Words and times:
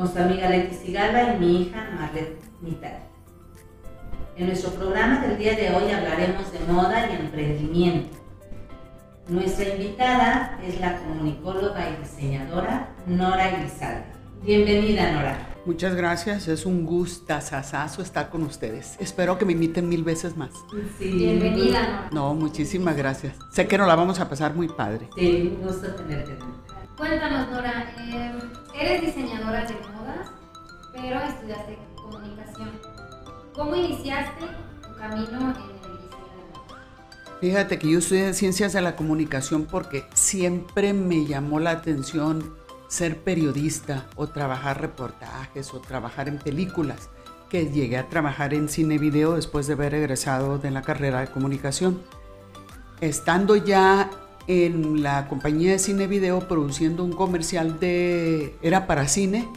con 0.00 0.10
su 0.10 0.18
amiga 0.18 0.48
Leti 0.48 0.74
Sigala 0.76 1.34
y 1.34 1.38
mi 1.38 1.60
hija 1.60 1.90
Marlet 1.94 2.40
Mitad. 2.62 3.00
En 4.34 4.46
nuestro 4.46 4.70
programa 4.70 5.20
del 5.20 5.36
día 5.36 5.54
de 5.54 5.74
hoy 5.74 5.92
hablaremos 5.92 6.50
de 6.50 6.58
moda 6.72 7.06
y 7.10 7.16
emprendimiento. 7.16 8.16
Nuestra 9.28 9.68
invitada 9.68 10.58
es 10.66 10.80
la 10.80 10.96
comunicóloga 10.96 11.90
y 11.90 12.02
diseñadora 12.02 12.88
Nora 13.06 13.50
Elizalde. 13.50 14.06
Bienvenida, 14.42 15.12
Nora. 15.12 15.36
Muchas 15.66 15.94
gracias, 15.94 16.48
es 16.48 16.64
un 16.64 16.86
gustazazazo 16.86 18.00
estar 18.00 18.30
con 18.30 18.42
ustedes. 18.44 18.96
Espero 19.00 19.36
que 19.36 19.44
me 19.44 19.52
inviten 19.52 19.86
mil 19.86 20.02
veces 20.02 20.34
más. 20.34 20.52
Sí. 20.98 21.10
Bienvenida, 21.10 21.82
Nora. 21.82 22.08
No, 22.10 22.32
muchísimas 22.34 22.96
gracias. 22.96 23.36
Sé 23.52 23.68
que 23.68 23.76
nos 23.76 23.86
la 23.86 23.96
vamos 23.96 24.18
a 24.18 24.30
pasar 24.30 24.54
muy 24.54 24.68
padre. 24.68 25.10
Sí, 25.14 25.54
un 25.60 25.66
gusto 25.66 25.94
tenerte. 25.94 26.38
Cuéntanos, 27.00 27.48
Nora, 27.48 27.94
eh, 27.98 28.38
eres 28.78 29.00
diseñadora 29.00 29.64
de 29.64 29.72
modas, 29.72 30.32
pero 30.92 31.18
estudiaste 31.22 31.78
comunicación. 31.96 32.72
¿Cómo 33.54 33.74
iniciaste 33.74 34.44
tu 34.82 34.94
camino 34.96 35.38
en 35.38 35.46
el 35.46 35.78
diseño 35.80 35.96
de 35.96 36.58
modas? 36.58 37.38
Fíjate 37.40 37.78
que 37.78 37.90
yo 37.90 38.00
estudié 38.00 38.34
ciencias 38.34 38.74
de 38.74 38.82
la 38.82 38.96
comunicación 38.96 39.64
porque 39.64 40.04
siempre 40.12 40.92
me 40.92 41.24
llamó 41.24 41.58
la 41.58 41.70
atención 41.70 42.54
ser 42.88 43.16
periodista 43.22 44.04
o 44.14 44.26
trabajar 44.26 44.82
reportajes 44.82 45.72
o 45.72 45.80
trabajar 45.80 46.28
en 46.28 46.36
películas, 46.36 47.08
que 47.48 47.70
llegué 47.70 47.96
a 47.96 48.10
trabajar 48.10 48.52
en 48.52 48.68
cine 48.68 48.98
video 48.98 49.36
después 49.36 49.66
de 49.66 49.72
haber 49.72 49.94
egresado 49.94 50.58
de 50.58 50.70
la 50.70 50.82
carrera 50.82 51.20
de 51.20 51.28
comunicación. 51.28 52.02
Estando 53.00 53.56
ya 53.56 54.10
en 54.50 55.02
la 55.02 55.28
compañía 55.28 55.70
de 55.70 55.78
cine 55.78 56.08
video 56.08 56.48
produciendo 56.48 57.04
un 57.04 57.12
comercial 57.12 57.78
de... 57.78 58.56
era 58.62 58.88
para 58.88 59.06
cine, 59.06 59.48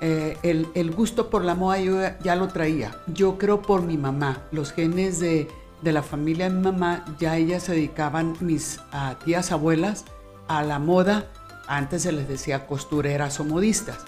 eh, 0.00 0.38
el, 0.42 0.68
el, 0.74 0.90
gusto 0.90 1.28
por 1.28 1.44
la 1.44 1.54
moda 1.54 1.78
yo 1.80 1.98
ya 2.24 2.34
lo 2.34 2.48
traía. 2.48 2.96
Yo 3.08 3.36
creo 3.36 3.60
por 3.60 3.82
mi 3.82 3.98
mamá, 3.98 4.42
los 4.52 4.72
genes 4.72 5.20
de, 5.20 5.48
de 5.82 5.92
la 5.92 6.02
familia 6.02 6.48
de 6.48 6.54
mi 6.54 6.62
mamá, 6.62 7.04
ya 7.18 7.36
ellas 7.36 7.64
se 7.64 7.72
dedicaban, 7.72 8.36
mis 8.40 8.80
tías 9.24 9.52
abuelas, 9.52 10.06
a 10.48 10.62
la 10.62 10.78
moda 10.78 11.30
antes 11.66 12.02
se 12.02 12.12
les 12.12 12.26
decía 12.26 12.66
costureras 12.66 13.38
o 13.40 13.44
modistas. 13.44 13.98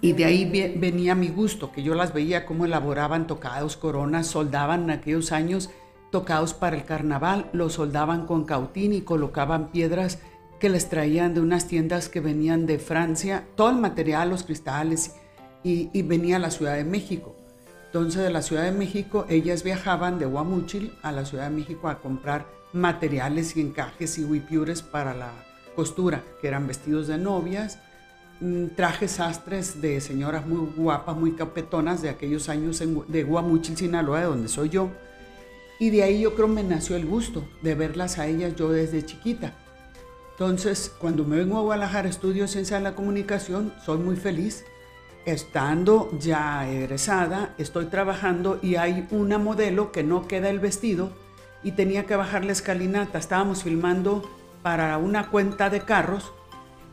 Y 0.00 0.14
de 0.14 0.24
ahí 0.24 0.74
venía 0.76 1.14
mi 1.14 1.28
gusto, 1.28 1.72
que 1.72 1.82
yo 1.82 1.94
las 1.94 2.14
veía 2.14 2.46
cómo 2.46 2.64
elaboraban 2.64 3.26
tocados, 3.26 3.76
coronas, 3.76 4.26
soldaban 4.26 4.84
en 4.84 4.90
aquellos 4.90 5.30
años 5.30 5.68
tocados 6.10 6.54
para 6.54 6.76
el 6.76 6.84
carnaval, 6.84 7.48
los 7.52 7.74
soldaban 7.74 8.26
con 8.26 8.44
cautín 8.44 8.92
y 8.92 9.02
colocaban 9.02 9.70
piedras 9.70 10.18
que 10.58 10.68
les 10.68 10.88
traían 10.88 11.34
de 11.34 11.40
unas 11.40 11.68
tiendas 11.68 12.08
que 12.08 12.20
venían 12.20 12.66
de 12.66 12.78
Francia, 12.78 13.46
todo 13.54 13.70
el 13.70 13.76
material, 13.76 14.30
los 14.30 14.42
cristales, 14.42 15.14
y, 15.62 16.02
venía 16.02 16.36
a 16.36 16.40
la 16.40 16.50
Ciudad 16.50 16.74
de 16.74 16.84
México. 16.84 17.36
Entonces 17.86 18.22
de 18.22 18.30
la 18.30 18.42
Ciudad 18.42 18.64
de 18.64 18.72
México 18.72 19.26
ellas 19.28 19.62
viajaban 19.62 20.18
de 20.18 20.26
Guamuchil 20.26 20.94
a 21.02 21.12
la 21.12 21.24
Ciudad 21.24 21.44
de 21.44 21.56
México 21.56 21.88
a 21.88 22.00
comprar 22.00 22.46
materiales 22.72 23.56
y 23.56 23.60
encajes 23.60 24.16
y 24.18 24.24
huipures 24.24 24.80
para 24.80 25.12
la, 25.12 25.32
costura, 25.74 26.22
que 26.40 26.48
eran 26.48 26.66
vestidos 26.66 27.06
de 27.06 27.18
novias, 27.18 27.78
mm, 28.40 28.66
trajes 28.76 29.12
sastres 29.12 29.80
de 29.80 30.00
señoras 30.00 30.46
muy 30.46 30.70
guapas, 30.76 31.16
muy 31.16 31.32
capetonas 31.32 32.02
de 32.02 32.10
aquellos 32.10 32.48
años 32.48 32.82
de 33.08 33.22
Guamuchil, 33.22 33.76
Sinaloa, 33.76 34.20
de 34.20 34.26
donde 34.26 34.48
soy 34.48 34.68
yo. 34.68 34.90
Y 35.80 35.88
de 35.88 36.02
ahí 36.02 36.20
yo 36.20 36.34
creo 36.34 36.46
me 36.46 36.62
nació 36.62 36.94
el 36.94 37.06
gusto 37.06 37.42
de 37.62 37.74
verlas 37.74 38.18
a 38.18 38.26
ellas 38.26 38.54
yo 38.54 38.70
desde 38.70 39.04
chiquita. 39.04 39.54
Entonces, 40.32 40.92
cuando 40.98 41.24
me 41.24 41.36
vengo 41.36 41.56
a 41.56 41.62
Guadalajara, 41.62 42.06
estudio 42.06 42.46
Ciencia 42.46 42.76
de 42.76 42.82
la 42.82 42.94
Comunicación, 42.94 43.72
soy 43.84 43.96
muy 43.96 44.16
feliz. 44.16 44.66
Estando 45.24 46.10
ya 46.18 46.70
egresada, 46.70 47.54
estoy 47.56 47.86
trabajando 47.86 48.58
y 48.62 48.76
hay 48.76 49.08
una 49.10 49.38
modelo 49.38 49.90
que 49.90 50.02
no 50.02 50.28
queda 50.28 50.50
el 50.50 50.60
vestido 50.60 51.12
y 51.62 51.72
tenía 51.72 52.04
que 52.04 52.14
bajar 52.14 52.44
la 52.44 52.52
escalinata. 52.52 53.18
Estábamos 53.18 53.62
filmando 53.62 54.22
para 54.62 54.98
una 54.98 55.30
cuenta 55.30 55.70
de 55.70 55.80
carros. 55.80 56.30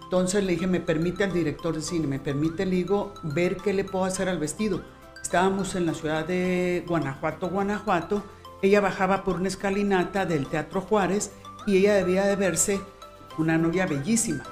Entonces 0.03 0.45
le 0.45 0.53
dije, 0.53 0.67
me 0.67 0.79
permite 0.79 1.25
al 1.25 1.33
director 1.33 1.75
de 1.75 1.81
cine, 1.81 2.07
me 2.07 2.19
permite, 2.19 2.65
le 2.65 2.77
digo, 2.77 3.13
ver 3.21 3.57
qué 3.57 3.73
le 3.73 3.83
puedo 3.83 4.05
hacer 4.05 4.29
al 4.29 4.39
vestido. 4.39 4.81
Estábamos 5.21 5.75
en 5.75 5.85
la 5.85 5.93
ciudad 5.93 6.25
de 6.25 6.85
Guanajuato, 6.87 7.49
Guanajuato. 7.49 8.23
Ella 8.61 8.81
bajaba 8.81 9.23
por 9.23 9.35
una 9.35 9.47
escalinata 9.47 10.25
del 10.25 10.47
Teatro 10.47 10.81
Juárez 10.81 11.31
y 11.65 11.77
ella 11.77 11.93
debía 11.93 12.25
de 12.25 12.35
verse 12.35 12.81
una 13.37 13.57
novia 13.57 13.85
bellísima. 13.85 14.43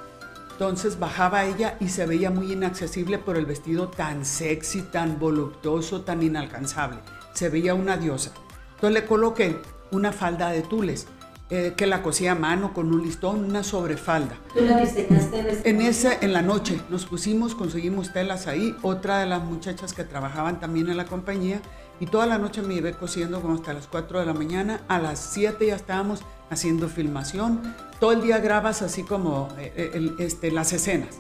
Entonces 0.52 1.00
bajaba 1.00 1.46
ella 1.46 1.76
y 1.80 1.90
se 1.90 2.06
veía 2.06 2.32
muy 2.32 2.54
inaccesible 2.54 3.18
por 3.18 3.36
el 3.36 3.46
vestido 3.46 3.90
tan 3.90 4.24
sexy, 4.24 4.84
tan 4.84 5.20
voluptuoso, 5.20 6.02
tan 6.02 6.24
inalcanzable. 6.24 7.00
Se 7.34 7.50
veía 7.50 7.74
una 7.74 7.98
diosa. 7.98 8.32
Entonces 8.76 9.02
le 9.02 9.06
coloqué 9.06 9.58
una 9.92 10.12
falda 10.12 10.50
de 10.52 10.62
tules 10.62 11.08
eh, 11.50 11.74
que 11.76 11.86
la 11.86 12.02
cosía 12.02 12.32
a 12.32 12.36
mano 12.36 12.74
con 12.74 12.94
un 12.94 13.04
listón, 13.04 13.44
una 13.44 13.64
sobrefalda. 13.64 14.36
¿Tú 14.54 14.62
la 14.66 14.80
diseñaste 14.80 15.70
en 15.70 15.82
ese, 15.82 16.18
en 16.22 16.34
la 16.34 16.42
noche 16.42 16.82
nos 16.90 17.06
pusimos, 17.06 17.54
conseguimos 17.54 18.14
telas 18.14 18.48
ahí, 18.48 18.76
otra 18.82 19.20
de 19.20 19.28
las 19.28 19.44
muchachas 19.44 19.94
que 19.94 20.04
trabajaban 20.04 20.60
también 20.60 20.90
en 20.90 20.98
la 20.98 21.06
compañía, 21.06 21.62
y 22.00 22.08
toda 22.08 22.26
la 22.26 22.38
noche 22.38 22.62
me 22.62 22.76
llevé 22.76 22.94
cosiendo 22.94 23.42
como 23.42 23.56
hasta 23.56 23.74
las 23.74 23.88
4 23.88 24.20
de 24.20 24.26
la 24.26 24.34
mañana, 24.34 24.82
a 24.88 25.00
las 25.00 25.20
7 25.20 25.68
ya 25.68 25.76
estábamos 25.76 26.22
haciendo 26.50 26.90
filmación, 26.90 27.76
todo 28.00 28.12
el 28.12 28.22
día 28.22 28.40
grabas 28.40 28.82
así 28.82 29.04
como 29.04 29.50
eh, 29.58 29.74
eh, 29.76 30.12
este, 30.20 30.52
las 30.52 30.74
escenas. 30.74 31.16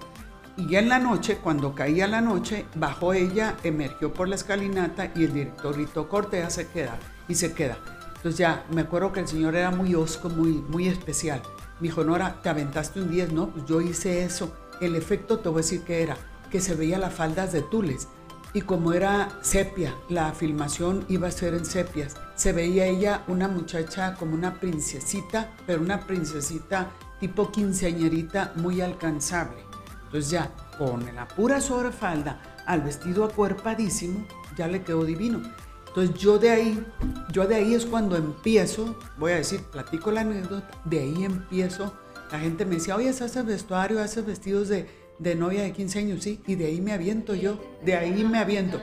Y 0.57 0.67
ya 0.69 0.79
en 0.79 0.87
la 0.87 0.99
noche, 0.99 1.37
cuando 1.43 1.75
caía 1.75 2.07
la 2.07 2.21
noche, 2.21 2.65
bajó 2.75 3.13
ella, 3.13 3.55
emergió 3.63 4.13
por 4.13 4.29
la 4.29 4.35
escalinata 4.35 5.11
y 5.13 5.25
el 5.25 5.33
director 5.33 5.75
gritó, 5.75 6.07
corte, 6.07 6.39
ya 6.39 6.49
se 6.49 6.67
queda, 6.67 6.97
y 7.27 7.35
se 7.35 7.53
queda. 7.53 7.77
Entonces 8.15 8.37
ya, 8.37 8.65
me 8.71 8.81
acuerdo 8.81 9.11
que 9.11 9.19
el 9.19 9.27
señor 9.27 9.55
era 9.55 9.71
muy 9.71 9.95
osco, 9.95 10.29
muy, 10.29 10.53
muy 10.53 10.87
especial. 10.87 11.41
Me 11.79 11.89
dijo, 11.89 12.03
Nora, 12.03 12.41
te 12.41 12.49
aventaste 12.49 13.01
un 13.01 13.11
10, 13.11 13.33
¿no? 13.33 13.49
Pues 13.49 13.65
yo 13.65 13.81
hice 13.81 14.23
eso. 14.23 14.51
El 14.79 14.95
efecto, 14.95 15.39
te 15.39 15.49
voy 15.49 15.59
a 15.59 15.61
decir 15.61 15.81
que 15.83 16.01
era, 16.01 16.17
que 16.49 16.61
se 16.61 16.73
veía 16.73 16.97
las 16.97 17.13
faldas 17.13 17.51
de 17.51 17.61
tules. 17.61 18.07
Y 18.55 18.61
como 18.61 18.93
era 18.93 19.37
sepia, 19.41 19.93
la 20.07 20.31
filmación 20.31 21.03
iba 21.09 21.27
a 21.27 21.31
ser 21.31 21.55
en 21.55 21.65
sepias. 21.65 22.15
Se 22.35 22.53
veía 22.53 22.85
ella 22.85 23.25
una 23.27 23.49
muchacha 23.49 24.15
como 24.15 24.33
una 24.33 24.61
princesita, 24.61 25.51
pero 25.67 25.81
una 25.81 26.07
princesita 26.07 26.89
tipo 27.19 27.51
quinceañerita 27.51 28.53
muy 28.55 28.79
alcanzable. 28.79 29.57
Entonces 30.05 30.31
ya, 30.31 30.51
con 30.77 31.05
la 31.13 31.27
pura 31.27 31.59
sobrefalda 31.59 32.41
al 32.65 32.81
vestido 32.81 33.25
acuerpadísimo, 33.25 34.25
ya 34.57 34.67
le 34.67 34.83
quedó 34.83 35.03
divino. 35.03 35.41
Entonces 35.89 36.15
yo 36.15 36.39
de 36.39 36.51
ahí, 36.51 36.85
yo 37.33 37.45
de 37.47 37.55
ahí 37.55 37.73
es 37.73 37.85
cuando 37.85 38.15
empiezo, 38.15 38.97
voy 39.17 39.33
a 39.33 39.35
decir, 39.35 39.63
platico 39.63 40.11
la 40.11 40.21
anécdota, 40.21 40.65
de 40.85 40.99
ahí 41.01 41.25
empiezo, 41.25 41.93
la 42.31 42.39
gente 42.39 42.63
me 42.63 42.75
decía, 42.75 42.95
oye, 42.95 43.09
¿haces 43.09 43.45
vestuario, 43.45 44.01
haces 44.01 44.25
vestidos 44.25 44.69
de, 44.69 45.04
de 45.19 45.35
novia 45.35 45.63
de 45.63 45.71
15 45.71 45.99
años? 45.99 46.23
Sí, 46.23 46.41
y 46.47 46.55
de 46.55 46.65
ahí 46.65 46.81
me 46.81 46.93
aviento 46.93 47.35
yo, 47.35 47.59
de 47.83 47.95
ahí 47.95 48.23
me 48.23 48.39
aviento. 48.39 48.81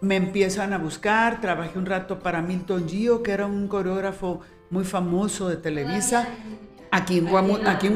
Me 0.00 0.16
empiezan 0.16 0.72
a 0.72 0.78
buscar, 0.78 1.40
trabajé 1.40 1.78
un 1.78 1.86
rato 1.86 2.18
para 2.20 2.40
Milton 2.42 2.88
Gio, 2.88 3.22
que 3.22 3.32
era 3.32 3.46
un 3.46 3.68
coreógrafo 3.68 4.40
muy 4.70 4.84
famoso 4.84 5.48
de 5.48 5.56
Televisa, 5.56 6.28
aquí 6.90 7.18
en, 7.18 7.26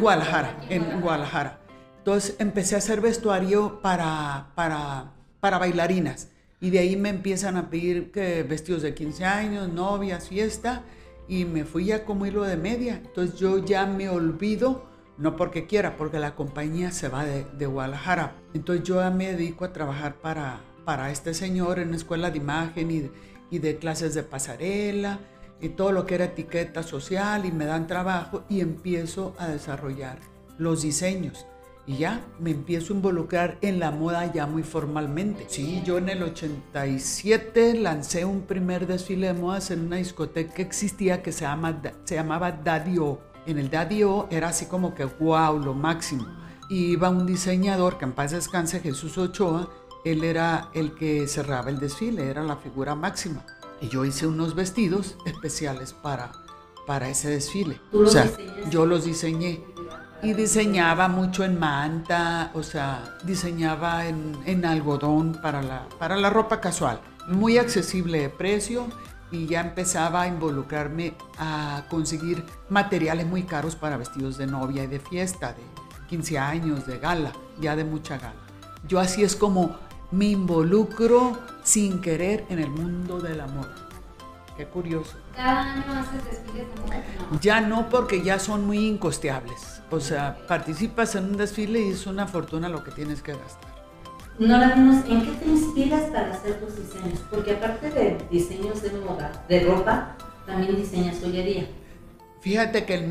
Guadalajara, 0.01 0.59
en 0.69 1.01
Guadalajara. 1.01 1.61
Entonces 1.99 2.35
empecé 2.41 2.75
a 2.75 2.79
hacer 2.79 3.01
vestuario 3.01 3.81
para, 3.81 4.49
para, 4.57 5.13
para 5.39 5.59
bailarinas 5.59 6.29
y 6.63 6.71
de 6.71 6.79
ahí 6.79 6.97
me 6.97 7.09
empiezan 7.09 7.57
a 7.57 7.71
pedir 7.71 8.13
que 8.13 8.45
vestidos 8.45 8.83
de 8.83 8.95
15 8.95 9.25
años, 9.25 9.69
novias, 9.69 10.29
fiesta, 10.29 10.85
y 11.27 11.45
me 11.45 11.65
fui 11.65 11.87
ya 11.87 12.05
como 12.05 12.25
hilo 12.25 12.45
de 12.45 12.57
media. 12.57 13.03
Entonces 13.05 13.39
yo 13.39 13.65
ya 13.65 13.85
me 13.85 14.09
olvido, 14.09 14.87
no 15.19 15.37
porque 15.37 15.67
quiera, 15.67 15.97
porque 15.97 16.19
la 16.19 16.35
compañía 16.35 16.91
se 16.93 17.09
va 17.09 17.25
de, 17.25 17.45
de 17.45 17.67
Guadalajara. 17.67 18.35
Entonces 18.55 18.85
yo 18.85 19.01
ya 19.01 19.11
me 19.11 19.33
dedico 19.33 19.65
a 19.65 19.73
trabajar 19.73 20.17
para, 20.17 20.61
para 20.85 21.11
este 21.11 21.35
señor 21.35 21.79
en 21.79 21.91
la 21.91 21.97
escuela 21.97 22.31
de 22.31 22.39
imagen 22.39 22.91
y 22.91 23.11
y 23.53 23.59
de 23.59 23.77
clases 23.77 24.15
de 24.15 24.23
pasarela 24.23 25.21
y 25.61 25.69
todo 25.69 25.93
lo 25.93 26.07
que 26.07 26.17
era 26.17 26.25
etiqueta 26.25 26.83
social 26.83 27.45
y 27.45 27.53
me 27.53 27.67
dan 27.67 27.87
trabajo 27.87 28.45
y 28.49 28.61
empiezo 28.61 29.35
a 29.39 29.47
desarrollar 29.47 30.19
los 30.57 30.83
diseños. 30.83 31.47
Y 31.87 31.99
ya 31.99 32.25
me 32.41 32.51
empiezo 32.51 32.93
a 32.93 32.97
involucrar 32.97 33.59
en 33.61 33.79
la 33.79 33.91
moda 33.91 34.33
ya 34.33 34.47
muy 34.47 34.63
formalmente. 34.63 35.45
Sí, 35.49 35.83
yo 35.85 35.99
en 35.99 36.09
el 36.09 36.23
87 36.23 37.75
lancé 37.75 38.25
un 38.25 38.43
primer 38.43 38.87
desfile 38.87 39.27
de 39.27 39.35
modas 39.35 39.71
en 39.71 39.81
una 39.81 39.97
discoteca 39.97 40.55
que 40.55 40.63
existía 40.63 41.23
que 41.23 41.33
se, 41.33 41.43
llama, 41.43 41.83
se 42.05 42.15
llamaba 42.15 42.53
Daddy 42.53 42.99
O. 42.99 43.21
En 43.47 43.59
el 43.59 43.71
Daddy 43.71 44.05
O 44.05 44.29
era 44.31 44.49
así 44.49 44.67
como 44.67 44.95
que 44.95 45.05
wow, 45.05 45.59
lo 45.59 45.75
máximo. 45.75 46.27
Y 46.69 46.93
iba 46.93 47.11
un 47.11 47.27
diseñador, 47.27 47.99
que 47.99 48.05
en 48.05 48.13
paz 48.13 48.31
descanse, 48.31 48.81
Jesús 48.81 49.19
Ochoa, 49.19 49.69
él 50.05 50.25
era 50.25 50.69
el 50.75 50.95
que 50.95 51.29
cerraba 51.29 51.71
el 51.71 51.79
desfile, 51.79 52.29
era 52.29 52.43
la 52.43 52.57
figura 52.57 52.95
máxima. 52.95 53.45
Y 53.81 53.89
yo 53.89 54.05
hice 54.05 54.27
unos 54.27 54.55
vestidos 54.55 55.17
especiales 55.27 55.93
para, 55.93 56.33
para 56.87 57.09
ese 57.09 57.31
desfile. 57.31 57.81
¿Tú 57.91 58.03
los 58.03 58.11
o 58.11 58.13
sea, 58.13 58.31
yo 58.71 58.87
los 58.87 59.05
diseñé. 59.05 59.65
Y 60.23 60.35
diseñaba 60.35 61.09
mucho 61.09 61.43
en 61.43 61.59
manta, 61.59 62.53
o 62.55 62.63
sea, 62.63 63.19
diseñaba 63.25 64.07
en, 64.07 64.39
en 64.47 64.65
algodón 64.65 65.39
para 65.43 65.63
la, 65.63 65.89
para 65.99 66.17
la 66.17 66.31
ropa 66.31 66.61
casual. 66.61 67.01
Muy 67.29 67.59
accesible 67.59 68.21
de 68.21 68.29
precio 68.29 68.87
y 69.33 69.47
ya 69.47 69.61
empezaba 69.61 70.23
a 70.23 70.29
involucrarme 70.29 71.15
a 71.39 71.85
conseguir 71.89 72.45
materiales 72.69 73.27
muy 73.27 73.43
caros 73.45 73.75
para 73.75 73.97
vestidos 73.97 74.37
de 74.37 74.47
novia 74.47 74.85
y 74.85 74.87
de 74.87 75.01
fiesta, 75.01 75.55
de 75.55 75.63
15 76.09 76.39
años, 76.39 76.87
de 76.87 76.99
gala, 76.99 77.33
ya 77.59 77.75
de 77.75 77.85
mucha 77.85 78.19
gala. 78.19 78.35
Yo 78.87 79.01
así 79.01 79.25
es 79.25 79.35
como 79.35 79.77
me 80.11 80.27
involucro 80.27 81.39
sin 81.65 82.01
querer 82.01 82.45
en 82.51 82.59
el 82.59 82.71
mundo 82.71 83.19
de 83.19 83.35
la 83.35 83.47
moda. 83.47 83.75
Qué 84.57 84.67
curioso. 84.67 85.17
¿Cada 85.35 85.73
año 85.73 85.85
haces 85.95 86.25
desfiles 86.27 86.67
de 86.75 86.83
moda? 86.83 87.03
No. 87.31 87.41
Ya 87.41 87.61
no 87.63 87.89
porque 87.89 88.23
ya 88.23 88.39
son 88.39 88.67
muy 88.67 88.87
incosteables. 88.87 89.81
O 89.91 89.99
sea, 89.99 90.47
participas 90.47 91.15
en 91.15 91.25
un 91.25 91.37
desfile 91.39 91.81
y 91.81 91.91
es 91.91 92.07
una 92.07 92.27
fortuna 92.27 92.69
lo 92.69 92.85
que 92.85 92.91
tienes 92.91 93.23
que 93.23 93.33
gastar. 93.33 93.72
Nora, 94.39 94.75
dinos, 94.75 95.05
¿en 95.09 95.23
qué 95.23 95.33
te 95.33 95.49
inspiras 95.49 96.03
para 96.11 96.33
hacer 96.33 96.61
tus 96.61 96.77
diseños? 96.77 97.21
Porque 97.31 97.53
aparte 97.53 97.91
de 97.91 98.19
diseños 98.31 98.83
de 98.83 98.91
moda, 98.93 99.45
de 99.49 99.61
ropa, 99.61 100.17
también 100.47 100.77
diseñas 100.77 101.19
joyería. 101.23 101.67
Fíjate 102.41 102.85
que 102.85 102.95
el, 102.95 103.07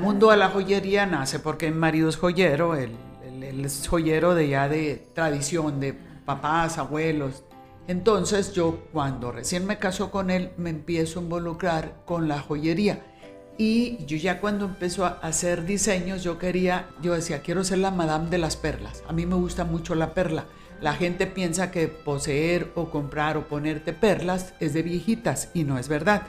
mundo 0.00 0.30
de 0.30 0.36
la 0.36 0.48
joyería 0.48 1.06
nace 1.06 1.38
porque 1.38 1.70
mi 1.70 1.78
marido 1.78 2.08
es 2.08 2.16
joyero, 2.16 2.74
él 2.74 2.96
es 3.64 3.86
joyero 3.86 4.34
de 4.34 4.48
ya 4.48 4.68
de 4.68 5.06
tradición, 5.14 5.80
de 5.80 5.94
papás, 6.24 6.78
abuelos. 6.78 7.44
Entonces 7.88 8.52
yo 8.52 8.78
cuando 8.92 9.32
recién 9.32 9.66
me 9.66 9.78
casó 9.78 10.10
con 10.10 10.30
él 10.30 10.52
me 10.56 10.70
empiezo 10.70 11.18
a 11.18 11.22
involucrar 11.22 12.02
con 12.04 12.28
la 12.28 12.40
joyería. 12.40 13.04
Y 13.58 14.04
yo 14.06 14.16
ya 14.16 14.40
cuando 14.40 14.64
empezó 14.64 15.04
a 15.04 15.18
hacer 15.22 15.64
diseños, 15.64 16.22
yo 16.22 16.38
quería, 16.38 16.88
yo 17.02 17.14
decía, 17.14 17.42
quiero 17.42 17.64
ser 17.64 17.78
la 17.78 17.90
madame 17.90 18.30
de 18.30 18.38
las 18.38 18.56
perlas. 18.56 19.04
A 19.08 19.12
mí 19.12 19.26
me 19.26 19.34
gusta 19.34 19.64
mucho 19.64 19.94
la 19.94 20.14
perla. 20.14 20.46
La 20.80 20.94
gente 20.94 21.26
piensa 21.26 21.70
que 21.70 21.86
poseer 21.86 22.72
o 22.74 22.90
comprar 22.90 23.36
o 23.36 23.46
ponerte 23.46 23.92
perlas 23.92 24.54
es 24.58 24.72
de 24.72 24.82
viejitas 24.82 25.50
y 25.54 25.64
no 25.64 25.78
es 25.78 25.88
verdad. 25.88 26.22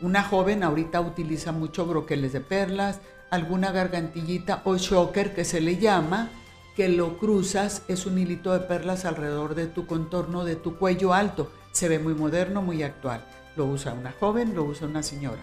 Una 0.00 0.22
joven 0.22 0.62
ahorita 0.62 1.00
utiliza 1.00 1.50
mucho 1.50 1.86
broqueles 1.86 2.32
de 2.32 2.40
perlas, 2.40 3.00
alguna 3.30 3.72
gargantillita 3.72 4.60
o 4.64 4.76
choker 4.76 5.34
que 5.34 5.44
se 5.44 5.60
le 5.60 5.78
llama, 5.78 6.30
que 6.76 6.88
lo 6.88 7.18
cruzas, 7.18 7.82
es 7.88 8.04
un 8.06 8.18
hilito 8.18 8.52
de 8.52 8.60
perlas 8.60 9.06
alrededor 9.06 9.54
de 9.54 9.66
tu 9.66 9.86
contorno 9.86 10.44
de 10.44 10.56
tu 10.56 10.76
cuello 10.76 11.14
alto. 11.14 11.50
Se 11.72 11.88
ve 11.88 11.98
muy 11.98 12.14
moderno, 12.14 12.62
muy 12.62 12.82
actual. 12.82 13.24
Lo 13.56 13.64
usa 13.64 13.94
una 13.94 14.12
joven, 14.12 14.54
lo 14.54 14.64
usa 14.64 14.86
una 14.86 15.02
señora. 15.02 15.40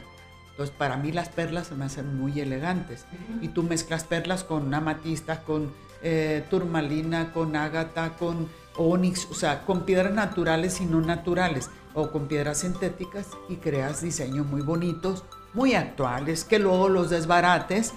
Entonces, 0.54 0.76
para 0.78 0.98
mí 0.98 1.12
las 1.12 1.30
perlas 1.30 1.68
se 1.68 1.76
me 1.76 1.86
hacen 1.86 2.16
muy 2.16 2.40
elegantes. 2.40 3.06
Y 3.42 3.48
tú 3.48 3.64
mezclas 3.64 4.04
perlas 4.04 4.44
con 4.44 4.72
amatista, 4.72 5.42
con 5.42 5.72
eh, 6.04 6.46
turmalina, 6.48 7.34
con 7.34 7.56
ágata, 7.56 8.12
con 8.20 8.48
onix, 8.78 9.28
o 9.32 9.34
sea, 9.34 9.66
con 9.66 9.84
piedras 9.84 10.14
naturales 10.14 10.80
y 10.80 10.86
no 10.86 11.02
naturales, 11.02 11.72
o 11.96 12.12
con 12.12 12.28
piedras 12.28 12.60
sintéticas 12.60 13.30
y 13.50 13.56
creas 13.56 14.02
diseños 14.02 14.46
muy 14.46 14.62
bonitos, 14.62 15.24
muy 15.54 15.74
actuales, 15.74 16.44
que 16.44 16.60
luego 16.60 16.88
los 16.88 17.10
desbarates. 17.10 17.94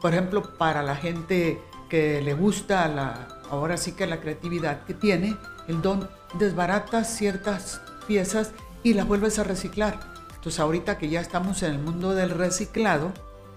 Por 0.00 0.12
ejemplo, 0.14 0.56
para 0.56 0.82
la 0.82 0.96
gente 0.96 1.60
que 1.90 2.22
le 2.22 2.32
gusta 2.32 2.88
la, 2.88 3.28
ahora 3.50 3.76
sí 3.76 3.92
que 3.92 4.06
la 4.06 4.20
creatividad 4.20 4.84
que 4.84 4.94
tiene, 4.94 5.36
el 5.66 5.82
don 5.82 6.08
desbarata 6.38 7.04
ciertas 7.04 7.82
piezas 8.06 8.52
y 8.82 8.94
las 8.94 9.06
vuelves 9.06 9.38
a 9.38 9.44
reciclar. 9.44 10.17
Entonces 10.38 10.60
ahorita 10.60 10.98
que 10.98 11.08
ya 11.08 11.20
estamos 11.20 11.62
en 11.62 11.72
el 11.74 11.78
mundo 11.80 12.14
del 12.14 12.30
reciclado, 12.30 13.12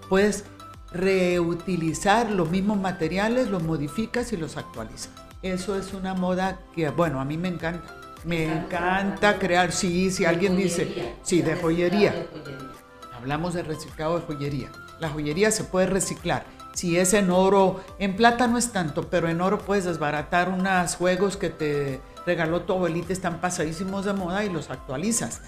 puedes 0.08 0.44
reutilizar 0.92 2.30
los 2.30 2.50
mismos 2.50 2.78
materiales, 2.78 3.48
los 3.48 3.62
modificas 3.62 4.32
y 4.32 4.36
los 4.36 4.56
actualizas. 4.56 5.10
Eso 5.42 5.76
es 5.76 5.94
una 5.94 6.14
moda 6.14 6.60
que, 6.74 6.90
bueno, 6.90 7.20
a 7.20 7.24
mí 7.24 7.38
me 7.38 7.48
encanta. 7.48 7.94
Me 8.24 8.44
encanta 8.44 9.38
crear, 9.38 9.72
sí, 9.72 10.10
si 10.10 10.24
alguien 10.24 10.56
dice, 10.56 11.16
sí, 11.22 11.42
de 11.42 11.52
reciclado 11.52 11.62
joyería. 11.62 12.12
de 12.12 12.28
joyería. 12.32 12.70
Hablamos 13.16 13.54
de 13.54 13.62
reciclado 13.62 14.18
de 14.18 14.26
joyería. 14.26 14.70
La 15.00 15.08
joyería 15.08 15.50
se 15.50 15.64
puede 15.64 15.86
reciclar. 15.86 16.44
Si 16.74 16.96
es 16.96 17.14
en 17.14 17.30
oro, 17.30 17.82
en 17.98 18.16
plata 18.16 18.46
no 18.46 18.58
es 18.58 18.72
tanto, 18.72 19.08
pero 19.08 19.28
en 19.28 19.40
oro 19.40 19.58
puedes 19.58 19.84
desbaratar 19.84 20.48
unos 20.48 20.94
juegos 20.96 21.36
que 21.36 21.50
te 21.50 22.00
regaló 22.24 22.62
tu 22.62 22.72
abuelita, 22.72 23.12
están 23.12 23.40
pasadísimos 23.40 24.04
de 24.04 24.12
moda 24.12 24.44
y 24.44 24.50
los 24.50 24.70
actualizas. 24.70 25.42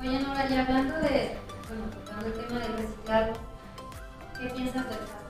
Oye, 0.00 0.20
Nora, 0.20 0.48
y 0.48 0.54
hablando 0.54 0.94
de, 0.96 1.38
bueno, 1.68 1.84
tocando 1.92 2.26
el 2.26 2.32
tema 2.32 2.60
del 2.60 2.72
reciclado, 2.72 3.32
¿qué 4.38 4.48
piensas 4.48 4.84
del 4.88 4.98
fast 4.98 5.26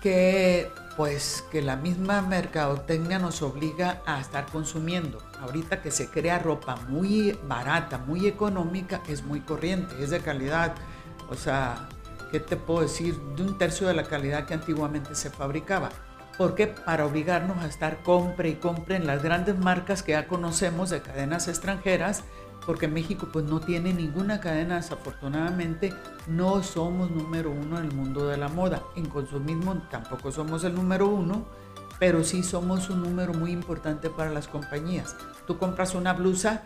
que 0.00 0.70
pues 0.96 1.44
que 1.50 1.62
la 1.62 1.74
misma 1.76 2.22
mercadotecnia 2.22 3.18
nos 3.18 3.42
obliga 3.42 4.02
a 4.06 4.20
estar 4.20 4.46
consumiendo. 4.46 5.18
Ahorita 5.40 5.82
que 5.82 5.90
se 5.90 6.08
crea 6.08 6.38
ropa 6.38 6.76
muy 6.88 7.38
barata, 7.48 7.98
muy 7.98 8.26
económica, 8.26 9.02
es 9.08 9.24
muy 9.24 9.40
corriente, 9.40 10.02
es 10.02 10.10
de 10.10 10.20
calidad. 10.20 10.74
O 11.28 11.34
sea, 11.34 11.88
¿qué 12.30 12.40
te 12.40 12.56
puedo 12.56 12.82
decir? 12.82 13.18
De 13.36 13.42
un 13.42 13.58
tercio 13.58 13.88
de 13.88 13.94
la 13.94 14.04
calidad 14.04 14.46
que 14.46 14.54
antiguamente 14.54 15.14
se 15.14 15.28
fabricaba. 15.28 15.90
¿Por 16.38 16.54
qué? 16.54 16.68
Para 16.68 17.04
obligarnos 17.04 17.58
a 17.64 17.66
estar 17.66 18.02
compre 18.02 18.50
y 18.50 18.54
compre 18.54 18.96
en 18.96 19.06
las 19.06 19.22
grandes 19.22 19.58
marcas 19.58 20.02
que 20.02 20.12
ya 20.12 20.28
conocemos 20.28 20.90
de 20.90 21.02
cadenas 21.02 21.48
extranjeras, 21.48 22.22
porque 22.66 22.88
México 22.88 23.28
pues 23.32 23.44
no 23.44 23.60
tiene 23.60 23.94
ninguna 23.94 24.40
cadena, 24.40 24.76
desafortunadamente 24.76 25.94
no 26.26 26.62
somos 26.64 27.10
número 27.10 27.50
uno 27.50 27.78
en 27.78 27.86
el 27.86 27.92
mundo 27.92 28.26
de 28.26 28.36
la 28.36 28.48
moda. 28.48 28.82
En 28.96 29.06
consumismo 29.06 29.80
tampoco 29.90 30.32
somos 30.32 30.64
el 30.64 30.74
número 30.74 31.08
uno, 31.08 31.46
pero 32.00 32.24
sí 32.24 32.42
somos 32.42 32.90
un 32.90 33.02
número 33.02 33.32
muy 33.32 33.52
importante 33.52 34.10
para 34.10 34.30
las 34.30 34.48
compañías. 34.48 35.16
Tú 35.46 35.58
compras 35.58 35.94
una 35.94 36.12
blusa 36.12 36.64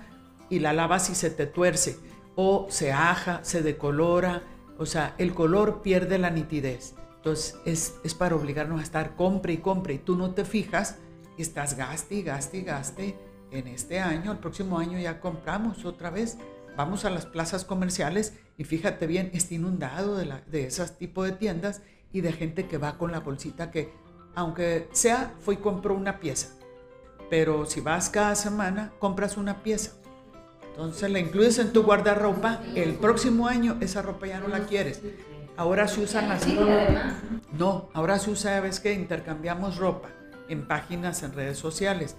y 0.48 0.58
la 0.58 0.72
lavas 0.72 1.10
y 1.10 1.14
se 1.14 1.30
te 1.30 1.46
tuerce, 1.46 1.98
o 2.34 2.66
se 2.70 2.92
aja, 2.92 3.40
se 3.42 3.62
decolora, 3.62 4.42
o 4.78 4.86
sea, 4.86 5.14
el 5.18 5.34
color 5.34 5.82
pierde 5.82 6.18
la 6.18 6.30
nitidez. 6.30 6.94
Entonces 7.16 7.56
es, 7.66 7.96
es 8.02 8.14
para 8.14 8.34
obligarnos 8.34 8.80
a 8.80 8.82
estar 8.82 9.14
compre 9.14 9.52
y 9.52 9.58
compre 9.58 9.94
y 9.94 9.98
tú 9.98 10.16
no 10.16 10.30
te 10.30 10.46
fijas 10.46 10.96
estás 11.42 11.76
gaste 11.76 12.16
y 12.16 12.22
gaste 12.22 12.58
y 12.58 12.62
gaste 12.62 13.18
en 13.50 13.68
este 13.68 14.00
año, 14.00 14.32
el 14.32 14.38
próximo 14.38 14.78
año 14.78 14.98
ya 14.98 15.20
compramos 15.20 15.84
otra 15.84 16.10
vez. 16.10 16.38
Vamos 16.76 17.04
a 17.04 17.10
las 17.10 17.26
plazas 17.26 17.64
comerciales 17.64 18.34
y 18.56 18.64
fíjate 18.64 19.06
bien, 19.06 19.30
está 19.34 19.54
inundado 19.54 20.16
de, 20.16 20.26
la, 20.26 20.40
de 20.46 20.66
esos 20.66 20.96
tipos 20.96 21.26
de 21.26 21.32
tiendas 21.32 21.82
y 22.12 22.20
de 22.20 22.32
gente 22.32 22.66
que 22.66 22.78
va 22.78 22.96
con 22.96 23.12
la 23.12 23.20
bolsita 23.20 23.70
que, 23.70 23.92
aunque 24.34 24.88
sea, 24.92 25.34
fue 25.40 25.54
y 25.54 25.58
compró 25.58 25.94
una 25.94 26.20
pieza. 26.20 26.48
Pero 27.28 27.66
si 27.66 27.80
vas 27.80 28.10
cada 28.10 28.34
semana, 28.34 28.92
compras 28.98 29.36
una 29.36 29.62
pieza. 29.62 29.92
Entonces 30.70 31.10
la 31.10 31.18
incluyes 31.18 31.58
en 31.58 31.72
tu 31.72 31.82
guardarropa. 31.82 32.60
El 32.74 32.94
próximo 32.94 33.46
año 33.46 33.76
esa 33.80 34.02
ropa 34.02 34.26
ya 34.26 34.40
no 34.40 34.48
la 34.48 34.60
quieres. 34.60 35.00
Ahora 35.56 35.86
se 35.88 36.00
usan 36.02 36.28
las... 36.28 36.46
No, 37.52 37.90
ahora 37.92 38.18
se 38.18 38.30
usa, 38.30 38.60
ves 38.60 38.80
que 38.80 38.94
intercambiamos 38.94 39.76
ropa 39.76 40.08
en 40.48 40.66
páginas, 40.66 41.22
en 41.22 41.32
redes 41.32 41.58
sociales. 41.58 42.16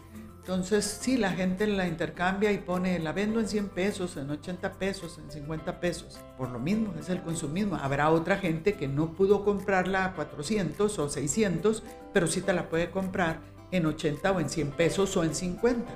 Entonces, 0.51 0.99
sí, 0.99 1.15
la 1.15 1.31
gente 1.31 1.65
la 1.65 1.87
intercambia 1.87 2.51
y 2.51 2.57
pone, 2.57 2.99
la 2.99 3.13
vendo 3.13 3.39
en 3.39 3.47
100 3.47 3.69
pesos, 3.69 4.17
en 4.17 4.29
80 4.29 4.73
pesos, 4.73 5.17
en 5.17 5.31
50 5.31 5.79
pesos. 5.79 6.19
Por 6.37 6.49
lo 6.49 6.59
mismo, 6.59 6.93
es 6.99 7.07
el 7.07 7.21
consumismo. 7.21 7.77
Habrá 7.77 8.09
otra 8.09 8.35
gente 8.35 8.73
que 8.73 8.89
no 8.89 9.13
pudo 9.13 9.45
comprarla 9.45 10.03
a 10.03 10.13
400 10.13 10.99
o 10.99 11.07
600, 11.07 11.83
pero 12.11 12.27
sí 12.27 12.41
te 12.41 12.51
la 12.51 12.67
puede 12.67 12.91
comprar 12.91 13.39
en 13.71 13.85
80 13.85 14.29
o 14.29 14.41
en 14.41 14.49
100 14.49 14.71
pesos 14.71 15.15
o 15.15 15.23
en 15.23 15.33
50. 15.33 15.89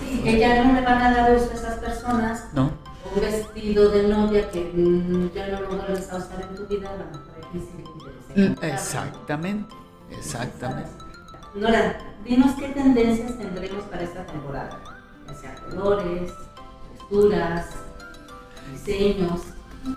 Sí, 0.00 0.22
que 0.24 0.38
ya 0.38 0.64
no 0.64 0.72
le 0.72 0.80
van 0.80 1.02
a 1.02 1.14
dar 1.14 1.36
uso 1.36 1.50
a 1.50 1.54
esas 1.54 1.78
personas 1.78 2.44
¿No? 2.54 2.72
un 3.14 3.20
vestido 3.20 3.90
de 3.90 4.08
novia 4.08 4.50
que 4.50 4.72
mm, 4.72 5.32
ya 5.34 5.48
no 5.48 5.60
lo 5.60 5.68
vuelves 5.68 6.10
a 6.10 6.16
usar 6.16 6.48
en 6.48 6.56
tu 6.56 6.66
vida, 6.66 6.88
a 6.88 6.96
lo 6.96 7.04
mejor. 7.04 8.62
Exactamente, 8.62 9.74
exactamente. 10.10 11.07
Nora, 11.54 11.98
dinos 12.24 12.54
qué 12.58 12.68
tendencias 12.68 13.38
tendremos 13.38 13.84
para 13.84 14.02
esta 14.02 14.26
temporada, 14.26 14.80
ya 15.26 15.34
sea 15.34 15.54
colores, 15.54 16.32
texturas, 16.92 17.66
diseños. 18.72 19.40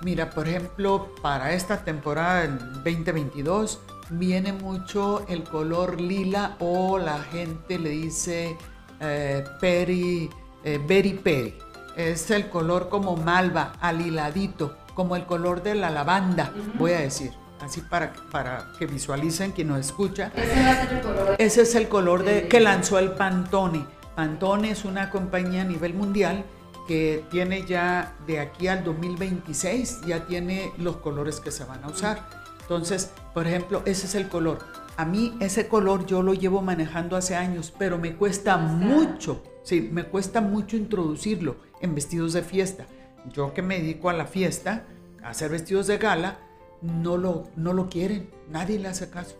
Mira, 0.04 0.30
por 0.30 0.48
ejemplo, 0.48 1.10
para 1.22 1.54
esta 1.54 1.84
temporada 1.84 2.42
del 2.42 2.58
2022 2.84 3.82
viene 4.12 4.54
mucho 4.54 5.26
el 5.28 5.44
color 5.44 6.00
lila 6.00 6.56
o 6.60 6.98
la 6.98 7.20
gente 7.20 7.78
le 7.78 7.90
dice 7.90 8.58
eh, 9.00 9.44
peri, 9.60 10.30
eh, 10.64 10.80
berry 10.88 11.14
peri. 11.14 11.58
Es 11.98 12.32
el 12.32 12.50
color 12.50 12.88
como 12.88 13.18
malva, 13.18 13.74
aliladito, 13.82 14.78
como 14.94 15.18
el 15.18 15.26
color 15.26 15.62
de 15.62 15.76
la 15.76 15.90
lavanda, 15.90 16.54
voy 16.78 16.92
a 16.92 17.00
decir, 17.00 17.32
así 17.62 17.82
para, 17.82 18.14
para 18.32 18.72
que 18.78 18.86
visualicen 18.86 19.52
quien 19.52 19.70
nos 19.70 19.80
escucha. 19.80 20.32
Ese 20.36 20.64
va 20.64 20.72
a 20.72 20.86
ser 20.86 20.94
el 20.94 21.02
color. 21.02 21.36
Ese 21.38 21.62
es 21.62 21.76
el 21.76 21.88
color 21.88 22.24
de, 22.24 22.48
que 22.48 22.60
lanzó 22.60 23.00
el 23.00 23.12
Pantone. 23.12 23.86
Pantone 24.16 24.72
es 24.72 24.86
una 24.86 25.10
compañía 25.10 25.62
a 25.62 25.66
nivel 25.66 25.94
mundial 25.94 26.44
que 26.88 27.24
tiene 27.30 27.66
ya 27.66 28.16
de 28.28 28.40
aquí 28.40 28.68
al 28.68 28.84
2026, 28.84 30.02
ya 30.06 30.26
tiene 30.26 30.74
los 30.78 30.98
colores 30.98 31.40
que 31.40 31.52
se 31.52 31.64
van 31.64 31.84
a 31.84 31.88
usar. 31.88 32.28
Entonces, 32.62 33.12
por 33.34 33.48
ejemplo, 33.48 33.82
ese 33.86 34.08
es 34.08 34.16
el 34.16 34.28
color. 34.28 34.60
A 34.98 35.06
mí 35.06 35.38
ese 35.40 35.68
color 35.68 36.06
yo 36.06 36.22
lo 36.22 36.34
llevo 36.34 36.62
manejando 36.62 37.16
hace 37.16 37.36
años, 37.36 37.74
pero 37.78 37.98
me 37.98 38.16
cuesta 38.16 38.58
mucho, 38.58 39.42
sí, 39.64 39.90
me 39.92 40.04
cuesta 40.04 40.42
mucho 40.42 40.76
introducirlo 40.76 41.58
en 41.82 41.96
vestidos 41.96 42.34
de 42.34 42.42
fiesta. 42.42 42.86
Yo 43.32 43.54
que 43.54 43.62
me 43.62 43.80
dedico 43.80 44.10
a 44.10 44.14
la 44.14 44.26
fiesta, 44.26 44.86
a 45.24 45.30
hacer 45.30 45.52
vestidos 45.52 45.88
de 45.88 45.98
gala, 45.98 46.40
no 46.82 47.18
lo, 47.18 47.48
no 47.56 47.74
lo 47.74 47.90
quieren, 47.90 48.30
nadie 48.50 48.80
le 48.80 48.88
hace 48.88 49.10
caso. 49.10 49.36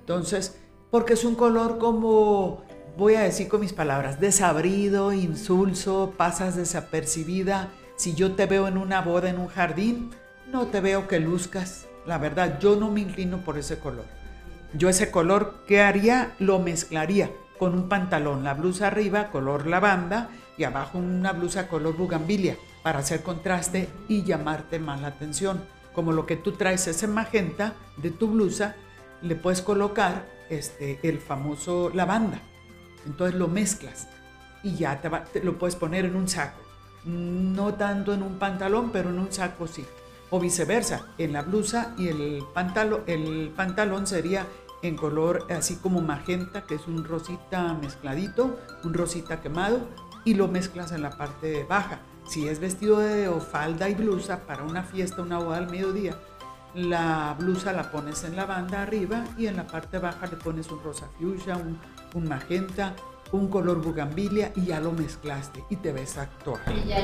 Entonces, 0.00 0.58
porque 0.90 1.14
es 1.14 1.24
un 1.24 1.34
color 1.34 1.78
como, 1.78 2.62
voy 2.96 3.14
a 3.14 3.20
decir 3.20 3.48
con 3.48 3.60
mis 3.60 3.72
palabras, 3.72 4.20
desabrido, 4.20 5.12
insulso, 5.12 6.14
pasas 6.16 6.56
desapercibida. 6.56 7.68
Si 7.96 8.14
yo 8.14 8.32
te 8.32 8.46
veo 8.46 8.66
en 8.66 8.76
una 8.76 9.02
boda, 9.02 9.30
en 9.30 9.38
un 9.38 9.48
jardín, 9.48 10.10
no 10.50 10.66
te 10.66 10.80
veo 10.80 11.06
que 11.06 11.20
luzcas. 11.20 11.86
La 12.06 12.18
verdad, 12.18 12.58
yo 12.58 12.76
no 12.76 12.90
me 12.90 13.00
inclino 13.00 13.38
por 13.44 13.58
ese 13.58 13.78
color. 13.78 14.06
Yo 14.74 14.88
ese 14.88 15.10
color, 15.10 15.64
¿qué 15.66 15.80
haría? 15.80 16.34
Lo 16.38 16.58
mezclaría 16.58 17.30
con 17.58 17.74
un 17.74 17.88
pantalón, 17.90 18.42
la 18.42 18.54
blusa 18.54 18.86
arriba, 18.86 19.28
color 19.30 19.66
lavanda, 19.66 20.30
y 20.56 20.64
abajo 20.64 20.96
una 20.96 21.32
blusa 21.32 21.68
color 21.68 21.94
bugambilia, 21.94 22.56
para 22.82 23.00
hacer 23.00 23.22
contraste 23.22 23.88
y 24.08 24.24
llamarte 24.24 24.78
más 24.78 25.02
la 25.02 25.08
atención. 25.08 25.60
Como 25.94 26.12
lo 26.12 26.26
que 26.26 26.36
tú 26.36 26.52
traes 26.52 26.86
ese 26.86 27.06
magenta 27.06 27.74
de 27.96 28.10
tu 28.10 28.28
blusa, 28.28 28.76
le 29.22 29.34
puedes 29.34 29.62
colocar 29.62 30.26
este, 30.48 30.98
el 31.02 31.18
famoso 31.18 31.90
lavanda. 31.92 32.40
Entonces 33.06 33.38
lo 33.38 33.48
mezclas 33.48 34.08
y 34.62 34.76
ya 34.76 35.00
te, 35.00 35.42
lo 35.42 35.58
puedes 35.58 35.76
poner 35.76 36.04
en 36.04 36.16
un 36.16 36.28
saco. 36.28 36.60
No 37.04 37.74
tanto 37.74 38.12
en 38.12 38.22
un 38.22 38.38
pantalón, 38.38 38.90
pero 38.92 39.10
en 39.10 39.18
un 39.18 39.32
saco 39.32 39.66
sí. 39.66 39.84
O 40.30 40.38
viceversa, 40.38 41.06
en 41.18 41.32
la 41.32 41.42
blusa 41.42 41.94
y 41.98 42.08
el 42.08 42.44
pantalón, 42.54 43.02
el 43.06 43.52
pantalón 43.56 44.06
sería 44.06 44.46
en 44.82 44.96
color 44.96 45.46
así 45.50 45.76
como 45.76 46.00
magenta, 46.00 46.62
que 46.66 46.76
es 46.76 46.86
un 46.86 47.04
rosita 47.04 47.74
mezcladito, 47.74 48.58
un 48.84 48.94
rosita 48.94 49.40
quemado, 49.40 49.80
y 50.24 50.34
lo 50.34 50.48
mezclas 50.48 50.92
en 50.92 51.02
la 51.02 51.10
parte 51.10 51.64
baja. 51.68 52.00
Si 52.30 52.46
es 52.46 52.60
vestido 52.60 53.00
de 53.00 53.26
o 53.26 53.40
falda 53.40 53.88
y 53.88 53.94
blusa 53.94 54.46
para 54.46 54.62
una 54.62 54.84
fiesta, 54.84 55.20
una 55.20 55.38
boda 55.38 55.56
al 55.56 55.68
mediodía, 55.68 56.14
la 56.74 57.34
blusa 57.36 57.72
la 57.72 57.90
pones 57.90 58.22
en 58.22 58.36
la 58.36 58.44
banda 58.44 58.82
arriba 58.82 59.24
y 59.36 59.48
en 59.48 59.56
la 59.56 59.66
parte 59.66 59.98
baja 59.98 60.28
le 60.28 60.36
pones 60.36 60.70
un 60.70 60.80
rosa 60.80 61.08
fuchsia, 61.18 61.58
un, 62.14 62.28
magenta, 62.28 62.94
un 63.32 63.48
color 63.48 63.82
bugambilia 63.82 64.52
y 64.54 64.66
ya 64.66 64.78
lo 64.78 64.92
mezclaste 64.92 65.64
y 65.70 65.74
te 65.74 65.90
ves 65.90 66.18
actual. 66.18 66.60
Y, 66.72 66.86
ya 66.86 67.00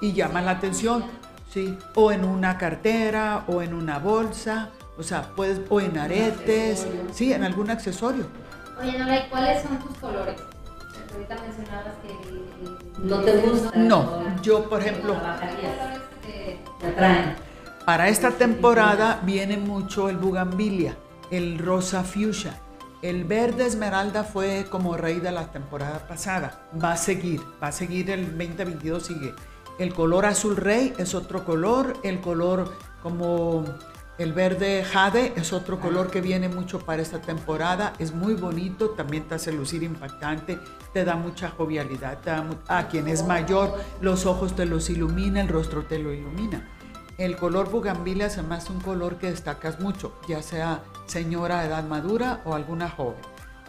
y 0.00 0.12
llama 0.12 0.40
la 0.40 0.52
atención, 0.52 1.02
sí. 1.52 1.76
O 1.96 2.12
en 2.12 2.24
una 2.24 2.56
cartera 2.56 3.46
o 3.48 3.62
en 3.62 3.74
una 3.74 3.98
bolsa, 3.98 4.70
o 4.96 5.02
sea, 5.02 5.34
puedes, 5.34 5.62
o 5.68 5.80
en 5.80 5.98
aretes, 5.98 6.86
sí, 7.12 7.32
en 7.32 7.42
algún 7.42 7.70
accesorio. 7.70 8.24
Oye, 8.80 8.96
Nora, 8.96 9.28
cuáles 9.30 9.64
son 9.64 9.80
tus 9.80 9.98
colores? 9.98 10.40
Ahorita 11.12 11.36
mencionabas 11.42 11.94
que... 12.02 13.02
¿No 13.02 13.20
te 13.20 13.36
gusta? 13.38 13.70
No, 13.76 14.42
yo 14.42 14.68
por 14.68 14.80
ejemplo... 14.80 15.16
Te 16.80 16.86
atraen. 16.86 17.36
Para 17.84 18.08
esta 18.08 18.30
temporada 18.30 19.20
viene 19.24 19.56
mucho 19.56 20.08
el 20.08 20.16
bugambilia, 20.16 20.96
el 21.30 21.58
rosa 21.58 22.04
fuchsia. 22.04 22.60
El 23.02 23.24
verde 23.24 23.66
esmeralda 23.66 24.24
fue 24.24 24.66
como 24.70 24.96
rey 24.96 25.20
de 25.20 25.32
la 25.32 25.50
temporada 25.50 26.06
pasada. 26.06 26.68
Va 26.82 26.92
a 26.92 26.96
seguir, 26.96 27.40
va 27.62 27.68
a 27.68 27.72
seguir 27.72 28.10
el 28.10 28.26
2022 28.36 29.02
sigue. 29.02 29.34
El 29.78 29.94
color 29.94 30.26
azul 30.26 30.56
rey 30.56 30.92
es 30.98 31.14
otro 31.14 31.44
color, 31.44 31.94
el 32.02 32.20
color 32.20 32.70
como 33.02 33.64
el 34.20 34.34
verde 34.34 34.84
jade 34.84 35.32
es 35.36 35.54
otro 35.54 35.80
color 35.80 36.10
que 36.10 36.20
viene 36.20 36.50
mucho 36.50 36.80
para 36.80 37.00
esta 37.00 37.22
temporada, 37.22 37.94
es 37.98 38.12
muy 38.12 38.34
bonito, 38.34 38.90
también 38.90 39.26
te 39.26 39.36
hace 39.36 39.50
lucir 39.50 39.82
impactante, 39.82 40.58
te 40.92 41.06
da 41.06 41.16
mucha 41.16 41.48
jovialidad, 41.48 42.18
a 42.68 42.88
quien 42.88 43.08
es 43.08 43.26
mayor 43.26 43.74
los 44.02 44.26
ojos 44.26 44.54
te 44.54 44.66
los 44.66 44.90
ilumina, 44.90 45.40
el 45.40 45.48
rostro 45.48 45.86
te 45.86 45.98
lo 45.98 46.12
ilumina. 46.12 46.68
El 47.16 47.36
color 47.36 47.70
bugambilia 47.70 48.26
es 48.26 48.36
además 48.36 48.68
un 48.68 48.80
color 48.80 49.16
que 49.16 49.30
destacas 49.30 49.80
mucho, 49.80 50.12
ya 50.28 50.42
sea 50.42 50.82
señora 51.06 51.60
de 51.60 51.68
edad 51.68 51.84
madura 51.84 52.42
o 52.44 52.54
alguna 52.54 52.90
joven. 52.90 53.22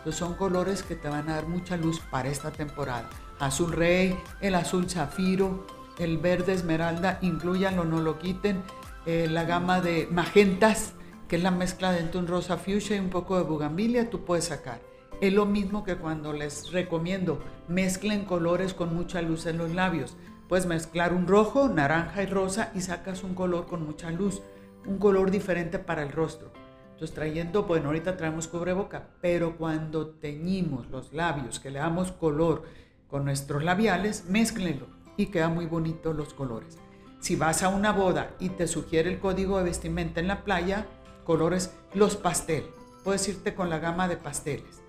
Son 0.10 0.34
colores 0.34 0.84
que 0.84 0.98
te 0.98 1.08
van 1.08 1.30
a 1.30 1.36
dar 1.36 1.48
mucha 1.48 1.78
luz 1.78 2.02
para 2.12 2.28
esta 2.28 2.52
temporada. 2.52 3.10
Azul 3.40 3.72
rey, 3.72 4.20
el 4.42 4.56
azul 4.56 4.90
zafiro, 4.90 5.66
el 5.98 6.18
verde 6.18 6.52
esmeralda, 6.52 7.20
incluyanlo, 7.22 7.86
no 7.86 8.02
lo 8.02 8.20
quiten. 8.20 8.64
Eh, 9.08 9.28
la 9.28 9.46
gama 9.46 9.82
de 9.82 10.08
magentas, 10.12 10.94
que 11.28 11.38
es 11.38 11.44
la 11.44 11.50
mezcla 11.50 11.92
de 11.92 12.18
un 12.18 12.28
rosa 12.28 12.58
fuchsia 12.58 12.96
y 12.96 13.00
un 13.00 13.10
poco 13.10 13.36
de 13.36 13.44
bugambilia, 13.44 14.12
tú 14.12 14.26
puedes 14.26 14.46
sacar. 14.46 14.80
Es 15.22 15.34
lo 15.34 15.48
mismo 15.48 15.84
que 15.84 15.96
cuando 15.96 16.34
les 16.34 16.72
recomiendo, 16.72 17.40
mezclen 17.68 18.26
colores 18.26 18.76
con 18.76 18.96
mucha 18.96 19.24
luz 19.24 19.48
en 19.48 19.58
los 19.58 19.72
labios. 19.72 20.18
Puedes 20.48 20.68
mezclar 20.68 21.14
un 21.14 21.26
rojo, 21.26 21.68
naranja 21.68 22.22
y 22.22 22.28
rosa 22.28 22.72
y 22.76 22.82
sacas 22.82 23.24
un 23.24 23.34
color 23.34 23.66
con 23.66 23.84
mucha 23.84 24.12
luz, 24.12 24.44
un 24.86 25.00
color 25.00 25.32
diferente 25.32 25.80
para 25.80 26.04
el 26.04 26.12
rostro. 26.12 26.52
Entonces 26.92 27.16
trayendo, 27.16 27.64
bueno, 27.64 27.88
ahorita 27.88 28.18
traemos 28.18 28.48
cubreboca, 28.48 29.08
pero 29.20 29.58
cuando 29.58 30.10
teñimos 30.10 30.92
los 30.92 31.12
labios, 31.12 31.60
que 31.60 31.72
le 31.72 31.80
damos 31.80 32.12
color 32.12 32.66
con 33.08 33.26
nuestros 33.26 33.64
labiales, 33.64 34.26
mezclenlo 34.30 34.86
y 35.18 35.28
queda 35.28 35.50
muy 35.50 35.66
bonito 35.66 36.14
los 36.14 36.36
colores. 36.36 36.78
Si 37.22 37.36
vas 37.36 37.64
a 37.64 37.70
una 37.70 37.92
boda 37.92 38.32
y 38.40 38.50
te 38.50 38.68
sugiere 38.68 39.10
el 39.10 39.20
código 39.20 39.60
de 39.60 39.64
vestimenta 39.64 40.20
en 40.20 40.28
la 40.28 40.44
playa, 40.44 40.88
colores, 41.24 41.74
los 41.94 42.18
pastel. 42.18 42.66
Puedes 43.04 43.28
irte 43.28 43.54
con 43.54 43.70
la 43.70 43.80
gama 43.80 44.08
de 44.08 44.18
pasteles. 44.18 44.82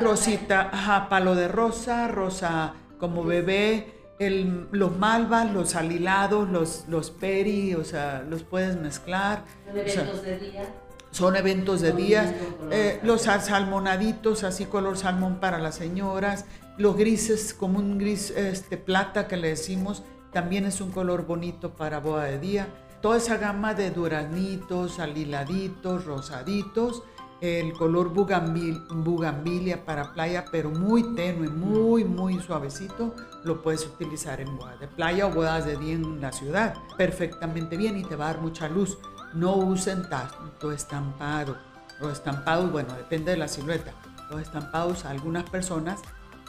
Rosita, 0.00 0.68
ajá, 0.72 1.08
palo 1.08 1.34
de 1.34 1.48
rosa, 1.48 2.08
rosa 2.08 2.74
como 2.98 3.24
bebé, 3.24 3.94
los 4.20 4.96
malvas, 4.96 5.52
los 5.52 5.74
alilados, 5.74 6.48
los, 6.48 6.84
los 6.88 7.10
peri, 7.10 7.74
o 7.74 7.84
sea, 7.84 8.24
los 8.28 8.42
puedes 8.42 8.76
mezclar. 8.76 9.44
Son 9.66 9.76
eventos 9.76 10.22
de 10.22 10.38
día. 10.38 10.74
Son 11.10 11.36
eventos 11.36 11.80
de 11.80 11.92
día. 11.92 12.34
Eh, 12.70 13.00
los 13.02 13.22
salmonaditos, 13.22 14.44
así 14.44 14.66
color 14.66 14.96
salmón 14.96 15.40
para 15.40 15.58
las 15.58 15.76
señoras. 15.76 16.44
Los 16.76 16.96
grises, 16.96 17.54
como 17.54 17.78
un 17.78 17.98
gris 17.98 18.30
este, 18.30 18.76
plata 18.76 19.28
que 19.28 19.36
le 19.36 19.48
decimos, 19.48 20.02
también 20.32 20.66
es 20.66 20.80
un 20.80 20.90
color 20.90 21.26
bonito 21.26 21.70
para 21.74 22.00
boda 22.00 22.24
de 22.24 22.38
día. 22.38 22.68
Toda 23.00 23.16
esa 23.16 23.36
gama 23.36 23.74
de 23.74 23.90
duranitos, 23.90 24.98
aliladitos, 24.98 26.04
rosaditos 26.04 27.02
el 27.42 27.72
color 27.72 28.10
bugambilia 28.10 29.84
para 29.84 30.12
playa, 30.12 30.44
pero 30.52 30.70
muy 30.70 31.12
tenue, 31.16 31.48
muy, 31.48 32.04
muy 32.04 32.38
suavecito, 32.38 33.16
lo 33.42 33.60
puedes 33.62 33.84
utilizar 33.84 34.40
en 34.40 34.56
bodas 34.56 34.78
de 34.78 34.86
playa 34.86 35.26
o 35.26 35.30
bodas 35.30 35.66
de 35.66 35.76
día 35.76 35.94
en 35.94 36.20
la 36.20 36.30
ciudad. 36.30 36.74
Perfectamente 36.96 37.76
bien 37.76 37.98
y 37.98 38.04
te 38.04 38.14
va 38.14 38.26
a 38.26 38.34
dar 38.34 38.42
mucha 38.42 38.68
luz. 38.68 38.96
No 39.34 39.56
usen 39.56 40.08
tanto 40.08 40.70
estampado. 40.70 41.56
Los 42.00 42.12
estampados, 42.12 42.70
bueno, 42.70 42.94
depende 42.94 43.32
de 43.32 43.38
la 43.38 43.48
silueta. 43.48 43.92
Los 44.30 44.40
estampados, 44.40 45.04
algunas 45.04 45.42
personas 45.50 46.00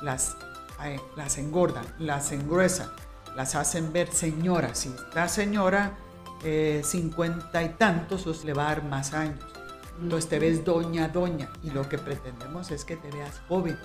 las, 0.03 0.37
eh, 0.83 0.99
las 1.15 1.39
engordan, 1.39 1.85
las 1.97 2.31
engruesan, 2.31 2.89
las 3.35 3.55
hacen 3.55 3.93
ver 3.93 4.11
señora. 4.11 4.75
Si 4.75 4.93
la 5.13 5.27
señora, 5.27 5.97
eh, 6.43 6.81
cincuenta 6.83 7.63
y 7.63 7.69
tantos, 7.69 8.27
os 8.27 8.43
le 8.45 8.53
va 8.53 8.63
a 8.63 8.75
dar 8.75 8.83
más 8.83 9.13
años 9.13 9.53
entonces 10.01 10.29
te 10.29 10.39
ves 10.39 10.65
doña, 10.65 11.07
doña, 11.07 11.49
y 11.63 11.69
lo 11.69 11.87
que 11.87 11.97
pretendemos 11.97 12.71
es 12.71 12.83
que 12.83 12.95
te 12.95 13.11
veas 13.11 13.41
joven. 13.47 13.77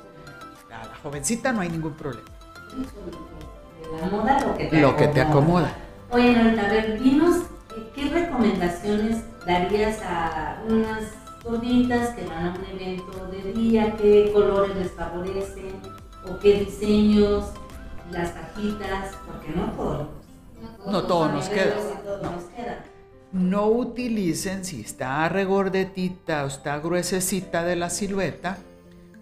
A 0.72 0.86
la 0.86 0.94
jovencita 1.02 1.52
no 1.52 1.60
hay 1.60 1.68
ningún 1.68 1.94
problema. 1.94 2.28
La 4.00 4.08
moda 4.08 4.40
lo 4.44 4.56
que 4.56 4.64
te 4.66 4.80
lo 4.80 4.96
Que 4.96 5.08
te 5.08 5.20
acomoda. 5.20 5.74
Oye, 6.10 6.32
Norita, 6.32 6.66
a 6.66 6.68
ver, 6.68 7.00
dinos 7.00 7.36
eh, 7.76 7.90
qué 7.94 8.08
recomendaciones 8.08 9.24
darías 9.46 10.00
a 10.02 10.62
unas 10.68 11.04
gorditas 11.44 12.10
que 12.10 12.26
van 12.26 12.48
a 12.48 12.54
un 12.54 12.80
evento 12.80 13.26
de 13.30 13.52
día, 13.52 13.96
qué 13.96 14.30
colores 14.32 14.76
les 14.76 14.92
favorecen, 14.92 15.80
o 16.28 16.38
qué 16.38 16.60
diseños, 16.60 17.52
las 18.10 18.30
cajitas, 18.30 19.16
porque 19.26 19.50
no 19.50 19.72
todo. 19.72 20.08
No, 20.86 21.02
todo 21.04 21.28
nos 21.28 21.48
queda. 21.48 21.74
No. 22.22 22.32
Nos 22.32 22.44
queda 22.44 22.84
no 23.32 23.66
utilicen, 23.66 24.64
si 24.64 24.80
está 24.80 25.28
regordetita 25.28 26.44
o 26.44 26.46
está 26.46 26.78
gruesecita 26.78 27.62
de 27.62 27.76
la 27.76 27.90
silueta, 27.90 28.58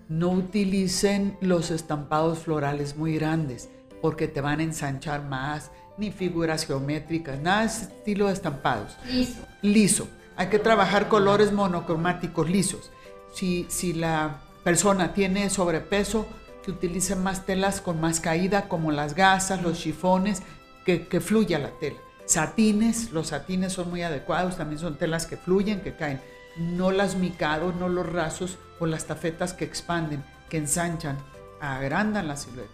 no 0.09 0.31
utilicen 0.31 1.37
los 1.41 1.71
estampados 1.71 2.39
florales 2.39 2.97
muy 2.97 3.17
grandes 3.17 3.69
porque 4.01 4.29
te 4.29 4.41
van 4.41 4.61
a 4.61 4.63
ensanchar 4.63 5.25
más, 5.25 5.73
ni 5.99 6.13
figuras 6.13 6.67
geométricas, 6.67 7.41
nada 7.41 7.63
de 7.63 7.67
estilo 7.67 8.27
de 8.29 8.35
estampados. 8.35 8.97
Liso. 9.11 9.41
Liso. 9.63 10.09
Hay 10.37 10.49
que 10.49 10.59
trabajar 10.59 11.09
colores 11.09 11.51
monocromáticos 11.51 12.49
lisos. 12.49 12.93
Si, 13.33 13.67
si 13.69 13.95
la 13.95 14.39
persona 14.63 15.15
tiene 15.15 15.51
sobrepeso, 15.51 16.27
que 16.75 17.15
más 17.17 17.47
telas 17.47 17.81
con 17.81 18.01
más 18.01 18.21
caída, 18.21 18.69
como 18.69 18.91
las 18.93 19.15
gasas, 19.15 19.63
los 19.63 19.79
chifones, 19.79 20.43
que, 20.85 21.07
que 21.09 21.21
fluya 21.21 21.59
la 21.59 21.71
tela 21.71 21.99
Satines, 22.27 23.13
los 23.13 23.29
satines 23.29 23.73
son 23.73 23.89
muy 23.89 24.03
adecuados, 24.03 24.57
también 24.57 24.81
son 24.81 24.99
telas 24.99 25.27
que 25.27 25.37
fluyen, 25.37 25.81
que 25.81 25.95
caen. 25.95 26.21
No 26.59 26.91
las 26.91 27.15
micados, 27.15 27.77
no 27.77 27.89
los 27.89 28.05
rasos 28.05 28.59
o 28.81 28.87
las 28.87 29.07
tafetas 29.07 29.55
que 29.55 29.65
expanden, 29.65 30.25
que 30.51 30.57
ensanchan, 30.57 31.17
agrandan 31.61 32.27
la 32.27 32.37
silueta. 32.37 32.73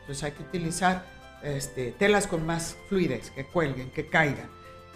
Entonces 0.00 0.22
hay 0.22 0.32
que 0.32 0.42
utilizar 0.42 1.06
este, 1.42 1.92
telas 1.92 2.26
con 2.26 2.44
más 2.44 2.76
fluidez, 2.88 3.30
que 3.30 3.46
cuelguen, 3.46 3.90
que 3.90 4.08
caigan. 4.08 4.50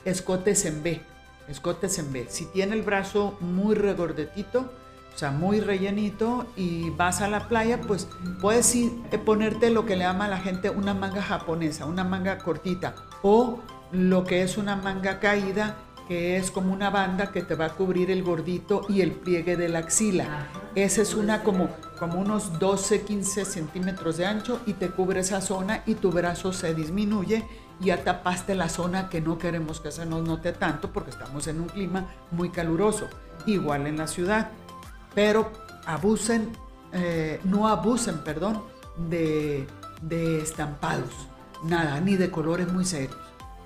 Escotes 0.05 0.67
en 0.67 0.83
B, 0.83 1.01
escotes 1.49 1.99
en 1.99 2.13
B. 2.13 2.27
Si 2.29 2.45
tiene 2.47 2.77
el 2.77 2.83
brazo 2.83 3.39
muy 3.41 3.75
regordetito, 3.75 4.71
o 5.15 5.19
sea, 5.19 5.31
muy 5.31 5.61
rellenito 5.61 6.47
y 6.57 6.91
vas 6.91 7.21
a 7.21 7.29
la 7.29 7.49
playa, 7.49 7.81
pues 7.81 8.09
puedes 8.41 8.75
ir, 8.75 8.93
eh, 9.13 9.19
ponerte 9.19 9.71
lo 9.71 9.87
que 9.87 9.95
le 9.95 10.03
llama 10.03 10.25
a 10.25 10.29
la 10.29 10.39
gente 10.39 10.71
una 10.71 10.93
manga 10.93 11.23
japonesa, 11.23 11.87
una 11.87 12.03
manga 12.03 12.39
cortita 12.39 12.95
o 13.23 13.61
lo 13.93 14.25
que 14.25 14.43
es 14.43 14.59
una 14.59 14.75
manga 14.75 15.21
caída 15.21 15.77
que 16.09 16.37
es 16.37 16.51
como 16.51 16.73
una 16.73 16.91
banda 16.91 17.33
que 17.33 17.43
te 17.43 17.55
va 17.55 17.67
a 17.67 17.75
cubrir 17.75 18.11
el 18.11 18.23
gordito 18.23 18.85
y 18.89 19.01
el 19.01 19.13
pliegue 19.13 19.57
de 19.57 19.69
la 19.69 19.79
axila. 19.81 20.49
Esa 20.75 21.03
es 21.03 21.15
una 21.15 21.43
como, 21.43 21.69
como 21.99 22.21
unos 22.21 22.59
12, 22.59 23.03
15 23.03 23.45
centímetros 23.45 24.19
de 24.19 24.27
ancho 24.27 24.61
y 24.67 24.75
te 24.75 24.91
cubre 24.91 25.21
esa 25.21 25.41
zona 25.41 25.83
y 25.87 25.95
tu 25.95 26.11
brazo 26.11 26.53
se 26.53 26.75
disminuye 26.75 27.45
y 27.81 27.87
ya 27.87 28.05
tapaste 28.05 28.55
la 28.55 28.69
zona 28.69 29.09
que 29.09 29.21
no 29.21 29.39
queremos 29.39 29.81
que 29.81 29.91
se 29.91 30.05
nos 30.05 30.23
note 30.27 30.53
tanto 30.53 30.93
porque 30.93 31.11
estamos 31.11 31.47
en 31.47 31.61
un 31.61 31.69
clima 31.69 32.07
muy 32.31 32.51
caluroso, 32.51 33.09
igual 33.47 33.87
en 33.87 33.97
la 33.97 34.07
ciudad. 34.07 34.51
Pero 35.15 35.51
abusen, 35.87 36.53
eh, 36.93 37.41
no 37.45 37.69
abusen, 37.69 38.19
perdón, 38.19 38.63
de, 38.97 39.67
de 40.03 40.41
estampados, 40.41 41.29
nada, 41.63 42.01
ni 42.01 42.17
de 42.17 42.31
colores 42.31 42.73
muy 42.73 42.85
serios. 42.85 43.17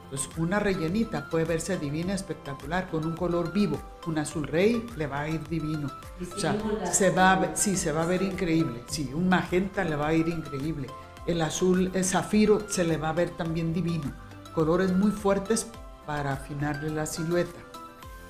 Pues 0.09 0.29
una 0.39 0.59
rellenita 0.59 1.29
puede 1.29 1.45
verse 1.45 1.77
divina, 1.77 2.15
espectacular, 2.15 2.89
con 2.89 3.05
un 3.05 3.15
color 3.15 3.53
vivo. 3.53 3.79
Un 4.07 4.19
azul 4.19 4.47
rey 4.47 4.87
le 4.97 5.07
va 5.07 5.21
a 5.21 5.29
ir 5.29 5.47
divino. 5.49 5.91
O 6.35 6.39
sea, 6.39 6.57
se 6.91 7.11
va 7.11 7.35
a 7.35 7.57
sí, 7.57 7.77
se 7.77 7.93
va 7.93 8.03
a 8.03 8.07
ver 8.07 8.23
increíble. 8.23 8.83
Sí, 8.89 9.11
un 9.13 9.29
magenta 9.29 9.85
le 9.85 9.97
va 9.97 10.09
a 10.09 10.15
ir 10.15 10.29
increíble. 10.29 10.89
El 11.27 11.43
azul 11.43 11.91
el 11.93 12.05
zafiro 12.07 12.71
se 12.71 12.85
le 12.85 12.97
va 12.97 13.11
a 13.11 13.13
ver 13.13 13.31
también 13.31 13.75
divino. 13.75 14.11
Colores 14.55 14.93
muy 14.93 15.11
fuertes 15.11 15.67
para 16.07 16.33
afinarle 16.33 16.89
la 16.89 17.05
silueta. 17.05 17.61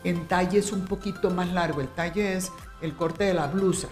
En 0.02 0.26
talle 0.26 0.58
es 0.58 0.72
un 0.72 0.84
poquito 0.84 1.30
más 1.30 1.52
largo. 1.52 1.80
El 1.80 1.88
talle 1.88 2.36
es 2.36 2.50
el 2.80 2.96
corte 2.96 3.24
de 3.24 3.34
la 3.34 3.46
blusa. 3.46 3.88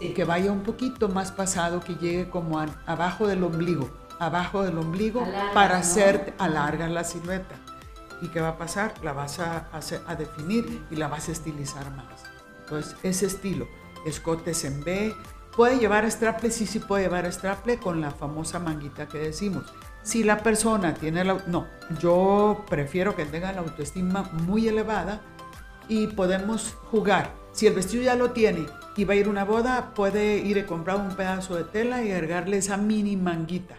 y 0.00 0.10
Que 0.10 0.24
vaya 0.24 0.50
un 0.52 0.62
poquito 0.62 1.08
más 1.08 1.32
pasado, 1.32 1.80
que 1.80 1.94
llegue 1.94 2.30
como 2.30 2.60
abajo 2.86 3.26
del 3.26 3.44
ombligo 3.44 3.90
abajo 4.20 4.62
del 4.62 4.78
ombligo 4.78 5.26
para 5.54 5.78
hacer, 5.78 6.34
alargar 6.38 6.90
la 6.90 7.02
silueta. 7.04 7.56
¿Y 8.20 8.28
qué 8.28 8.40
va 8.40 8.48
a 8.50 8.58
pasar? 8.58 8.94
La 9.02 9.14
vas 9.14 9.40
a, 9.40 9.68
a 9.72 10.14
definir 10.14 10.84
y 10.90 10.96
la 10.96 11.08
vas 11.08 11.28
a 11.30 11.32
estilizar 11.32 11.90
más. 11.96 12.22
Entonces, 12.60 12.94
ese 13.02 13.26
estilo, 13.26 13.66
escotes 14.04 14.64
en 14.64 14.84
B, 14.84 15.14
puede 15.56 15.78
llevar 15.78 16.08
straple, 16.10 16.50
sí, 16.50 16.66
sí 16.66 16.78
puede 16.80 17.04
llevar 17.04 17.32
straple 17.32 17.78
con 17.78 18.02
la 18.02 18.10
famosa 18.10 18.58
manguita 18.58 19.08
que 19.08 19.18
decimos. 19.18 19.64
Si 20.02 20.22
la 20.22 20.42
persona 20.42 20.92
tiene 20.92 21.24
la... 21.24 21.42
No, 21.46 21.66
yo 21.98 22.64
prefiero 22.68 23.16
que 23.16 23.24
tenga 23.24 23.52
la 23.52 23.60
autoestima 23.60 24.22
muy 24.32 24.68
elevada 24.68 25.22
y 25.90 26.06
podemos 26.06 26.72
jugar. 26.90 27.34
Si 27.52 27.66
el 27.66 27.74
vestido 27.74 28.04
ya 28.04 28.14
lo 28.14 28.30
tiene 28.30 28.64
y 28.96 29.04
va 29.04 29.12
a 29.12 29.16
ir 29.16 29.26
a 29.26 29.30
una 29.30 29.44
boda, 29.44 29.92
puede 29.94 30.38
ir 30.38 30.58
a 30.58 30.66
comprar 30.66 30.96
un 30.96 31.14
pedazo 31.14 31.56
de 31.56 31.64
tela 31.64 32.02
y 32.02 32.12
agregarle 32.12 32.56
esa 32.56 32.78
mini 32.78 33.16
manguita 33.16 33.76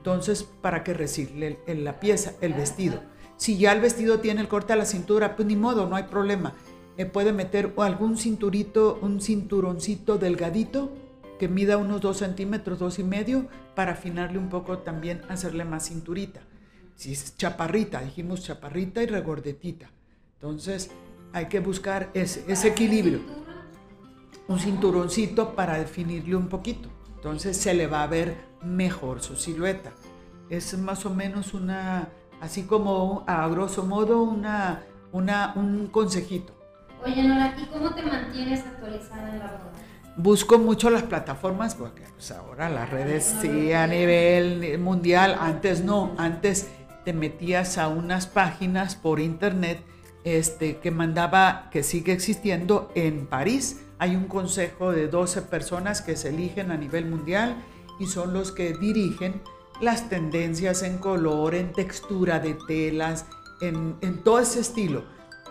entonces, 0.00 0.44
¿para 0.44 0.82
qué 0.82 0.94
recirle 0.94 1.58
la 1.66 2.00
pieza, 2.00 2.32
el 2.40 2.54
vestido? 2.54 3.02
Si 3.36 3.58
ya 3.58 3.72
el 3.72 3.82
vestido 3.82 4.20
tiene 4.20 4.40
el 4.40 4.48
corte 4.48 4.72
a 4.72 4.76
la 4.76 4.86
cintura, 4.86 5.36
pues 5.36 5.46
ni 5.46 5.56
modo, 5.56 5.86
no 5.86 5.94
hay 5.94 6.04
problema. 6.04 6.54
Eh, 6.96 7.04
puede 7.04 7.34
meter 7.34 7.74
algún 7.76 8.16
cinturito, 8.16 8.98
un 9.02 9.20
cinturoncito 9.20 10.16
delgadito 10.16 10.90
que 11.38 11.48
mida 11.48 11.76
unos 11.76 12.00
dos 12.00 12.16
centímetros, 12.16 12.78
dos 12.78 12.98
y 12.98 13.04
medio, 13.04 13.46
para 13.74 13.92
afinarle 13.92 14.38
un 14.38 14.48
poco 14.48 14.78
también, 14.78 15.20
hacerle 15.28 15.66
más 15.66 15.88
cinturita. 15.88 16.40
Si 16.96 17.12
es 17.12 17.36
chaparrita, 17.36 18.00
dijimos 18.00 18.42
chaparrita 18.42 19.02
y 19.02 19.06
regordetita. 19.06 19.90
Entonces, 20.34 20.90
hay 21.32 21.46
que 21.46 21.60
buscar 21.60 22.10
ese, 22.14 22.44
ese 22.48 22.68
equilibrio. 22.68 23.20
Un 24.48 24.58
cinturoncito 24.58 25.54
para 25.54 25.78
definirle 25.78 26.36
un 26.36 26.48
poquito. 26.48 26.88
Entonces 27.14 27.56
se 27.56 27.74
le 27.74 27.86
va 27.86 28.02
a 28.02 28.06
ver 28.06 28.36
mejor 28.62 29.20
su 29.22 29.36
silueta. 29.36 29.92
Es 30.48 30.76
más 30.78 31.06
o 31.06 31.10
menos 31.10 31.54
una, 31.54 32.08
así 32.40 32.64
como 32.64 33.24
a 33.26 33.46
grosso 33.48 33.84
modo, 33.84 34.22
una, 34.22 34.82
una, 35.12 35.52
un 35.54 35.86
consejito. 35.88 36.52
Oye, 37.04 37.22
Nora, 37.22 37.54
¿y 37.58 37.66
cómo 37.66 37.94
te 37.94 38.02
mantienes 38.02 38.60
actualizada 38.60 39.30
en 39.30 39.38
la 39.38 39.46
boda? 39.46 39.72
Busco 40.16 40.58
mucho 40.58 40.90
las 40.90 41.04
plataformas 41.04 41.74
porque 41.74 42.02
pues 42.14 42.30
ahora 42.32 42.68
las 42.68 42.90
redes 42.90 43.36
sí 43.40 43.72
a 43.72 43.86
nivel 43.86 44.78
mundial, 44.78 45.36
antes 45.38 45.82
no, 45.82 46.12
antes 46.18 46.68
te 47.04 47.12
metías 47.12 47.78
a 47.78 47.88
unas 47.88 48.26
páginas 48.26 48.96
por 48.96 49.20
internet 49.20 49.82
este, 50.24 50.78
que 50.78 50.90
mandaba, 50.90 51.68
que 51.70 51.82
sigue 51.82 52.12
existiendo 52.12 52.90
en 52.94 53.26
París, 53.26 53.80
hay 53.98 54.16
un 54.16 54.24
consejo 54.24 54.92
de 54.92 55.08
12 55.08 55.42
personas 55.42 56.02
que 56.02 56.16
se 56.16 56.30
eligen 56.30 56.70
a 56.70 56.76
nivel 56.76 57.06
mundial 57.06 57.56
y 57.98 58.06
son 58.06 58.32
los 58.32 58.52
que 58.52 58.72
dirigen 58.74 59.42
las 59.80 60.08
tendencias 60.08 60.82
en 60.82 60.98
color, 60.98 61.54
en 61.54 61.72
textura 61.72 62.38
de 62.38 62.56
telas, 62.66 63.26
en, 63.60 63.98
todo 64.24 64.38
ese 64.38 64.60
estilo. 64.60 65.04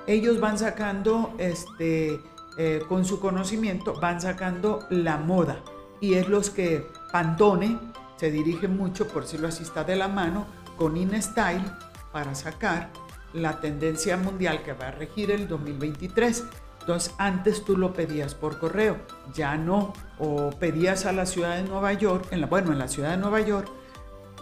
Ellos 0.07 0.39
van 0.39 0.57
sacando, 0.57 1.33
este, 1.37 2.19
eh, 2.57 2.81
con 2.87 3.05
su 3.05 3.19
conocimiento, 3.19 3.99
van 3.99 4.21
sacando 4.21 4.85
la 4.89 5.17
moda 5.17 5.63
y 6.01 6.15
es 6.15 6.27
los 6.27 6.49
que 6.49 6.85
Pantone 7.11 7.77
se 8.17 8.31
dirige 8.31 8.67
mucho, 8.67 9.07
por 9.07 9.23
decirlo 9.23 9.47
así, 9.47 9.63
está 9.63 9.83
de 9.83 9.95
la 9.95 10.07
mano 10.07 10.45
con 10.77 10.97
InStyle 10.97 11.63
para 12.11 12.35
sacar 12.35 12.91
la 13.33 13.59
tendencia 13.59 14.17
mundial 14.17 14.63
que 14.63 14.73
va 14.73 14.87
a 14.87 14.91
regir 14.91 15.31
el 15.31 15.47
2023. 15.47 16.45
Entonces, 16.81 17.13
antes 17.17 17.63
tú 17.65 17.77
lo 17.77 17.93
pedías 17.93 18.33
por 18.33 18.57
correo, 18.57 18.97
ya 19.33 19.57
no, 19.57 19.93
o 20.17 20.49
pedías 20.51 21.05
a 21.05 21.11
la 21.11 21.25
ciudad 21.25 21.57
de 21.57 21.63
Nueva 21.63 21.93
York, 21.93 22.27
en 22.31 22.41
la, 22.41 22.47
bueno, 22.47 22.71
en 22.71 22.79
la 22.79 22.87
ciudad 22.87 23.11
de 23.11 23.17
Nueva 23.17 23.41
York 23.41 23.69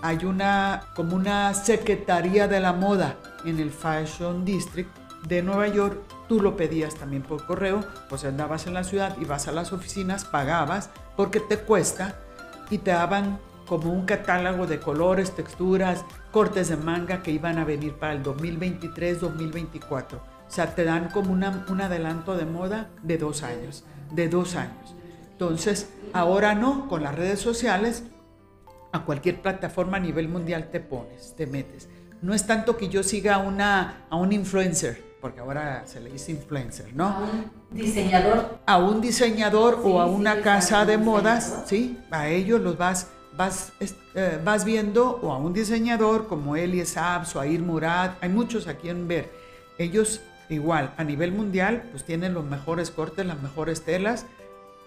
hay 0.02 0.26
una, 0.26 0.84
como 0.96 1.16
una 1.16 1.54
secretaría 1.54 2.48
de 2.48 2.60
la 2.60 2.74
moda 2.74 3.18
en 3.46 3.60
el 3.60 3.72
Fashion 3.72 4.46
District 4.46 4.90
de 5.28 5.42
Nueva 5.42 5.68
York, 5.68 6.00
tú 6.28 6.40
lo 6.40 6.56
pedías 6.56 6.96
también 6.96 7.24
por 7.24 7.46
correo, 7.46 7.84
pues 8.10 8.24
andabas 8.24 8.68
en 8.68 8.74
la 8.74 8.84
ciudad 8.84 9.18
y 9.20 9.26
vas 9.26 9.48
a 9.48 9.52
las 9.52 9.74
oficinas, 9.74 10.26
pagabas 10.26 10.90
porque 11.16 11.40
te 11.40 11.58
cuesta 11.58 12.16
y 12.70 12.78
te 12.78 12.92
daban 12.92 13.40
como 13.68 13.92
un 13.92 14.06
catálogo 14.06 14.66
de 14.66 14.80
colores, 14.80 15.36
texturas, 15.36 16.06
cortes 16.32 16.70
de 16.70 16.78
manga 16.78 17.22
que 17.22 17.32
iban 17.32 17.58
a 17.58 17.66
venir 17.66 17.94
para 17.94 18.14
el 18.14 18.24
2023-2024 18.24 20.20
o 20.48 20.52
sea, 20.52 20.74
te 20.74 20.84
dan 20.84 21.10
como 21.10 21.34
una, 21.34 21.66
un 21.70 21.82
adelanto 21.82 22.38
de 22.38 22.46
moda 22.46 22.90
de 23.04 23.18
dos 23.18 23.44
años, 23.44 23.84
de 24.12 24.30
dos 24.30 24.56
años. 24.56 24.96
Entonces, 25.32 25.90
ahora 26.14 26.56
no, 26.56 26.88
con 26.88 27.04
las 27.04 27.14
redes 27.14 27.40
sociales, 27.40 28.04
a 28.94 29.04
cualquier 29.04 29.42
plataforma 29.42 29.98
a 29.98 30.00
nivel 30.00 30.30
mundial 30.30 30.70
te 30.72 30.80
pones, 30.80 31.36
te 31.36 31.46
metes. 31.46 31.90
No 32.22 32.34
es 32.34 32.48
tanto 32.48 32.78
que 32.78 32.88
yo 32.88 33.04
siga 33.04 33.36
a, 33.36 33.38
una, 33.40 34.06
a 34.10 34.16
un 34.16 34.32
influencer, 34.32 35.04
porque 35.22 35.42
ahora 35.42 35.84
se 35.86 36.00
le 36.00 36.10
dice 36.10 36.32
influencer, 36.32 36.96
¿no? 36.96 37.06
A 37.08 37.20
un 37.20 37.52
diseñador. 37.70 38.60
A 38.66 38.78
un 38.78 39.02
diseñador 39.02 39.82
o 39.84 40.00
a 40.00 40.06
una 40.06 40.42
casa 40.42 40.86
de 40.86 40.98
modas, 40.98 41.64
¿sí? 41.68 42.00
A 42.10 42.30
ellos 42.30 42.62
los 42.62 42.78
vas, 42.78 43.10
vas, 43.38 43.72
eh, 43.80 44.40
vas 44.44 44.66
viendo, 44.66 45.20
o 45.22 45.32
a 45.32 45.38
un 45.38 45.54
diseñador 45.54 46.28
como 46.28 46.56
Eli 46.56 46.86
Sabs 46.86 47.36
o 47.36 47.44
Air 47.44 47.62
Murad, 47.62 48.12
hay 48.20 48.30
muchos 48.30 48.68
aquí 48.68 48.90
en 48.90 49.08
ver. 49.08 49.32
Ellos 49.78 50.22
igual, 50.50 50.94
a 50.98 51.04
nivel 51.04 51.32
mundial, 51.32 51.88
pues 51.92 52.04
tienen 52.04 52.34
los 52.34 52.44
mejores 52.44 52.90
cortes, 52.90 53.26
las 53.26 53.42
mejores 53.42 53.84
telas, 53.84 54.26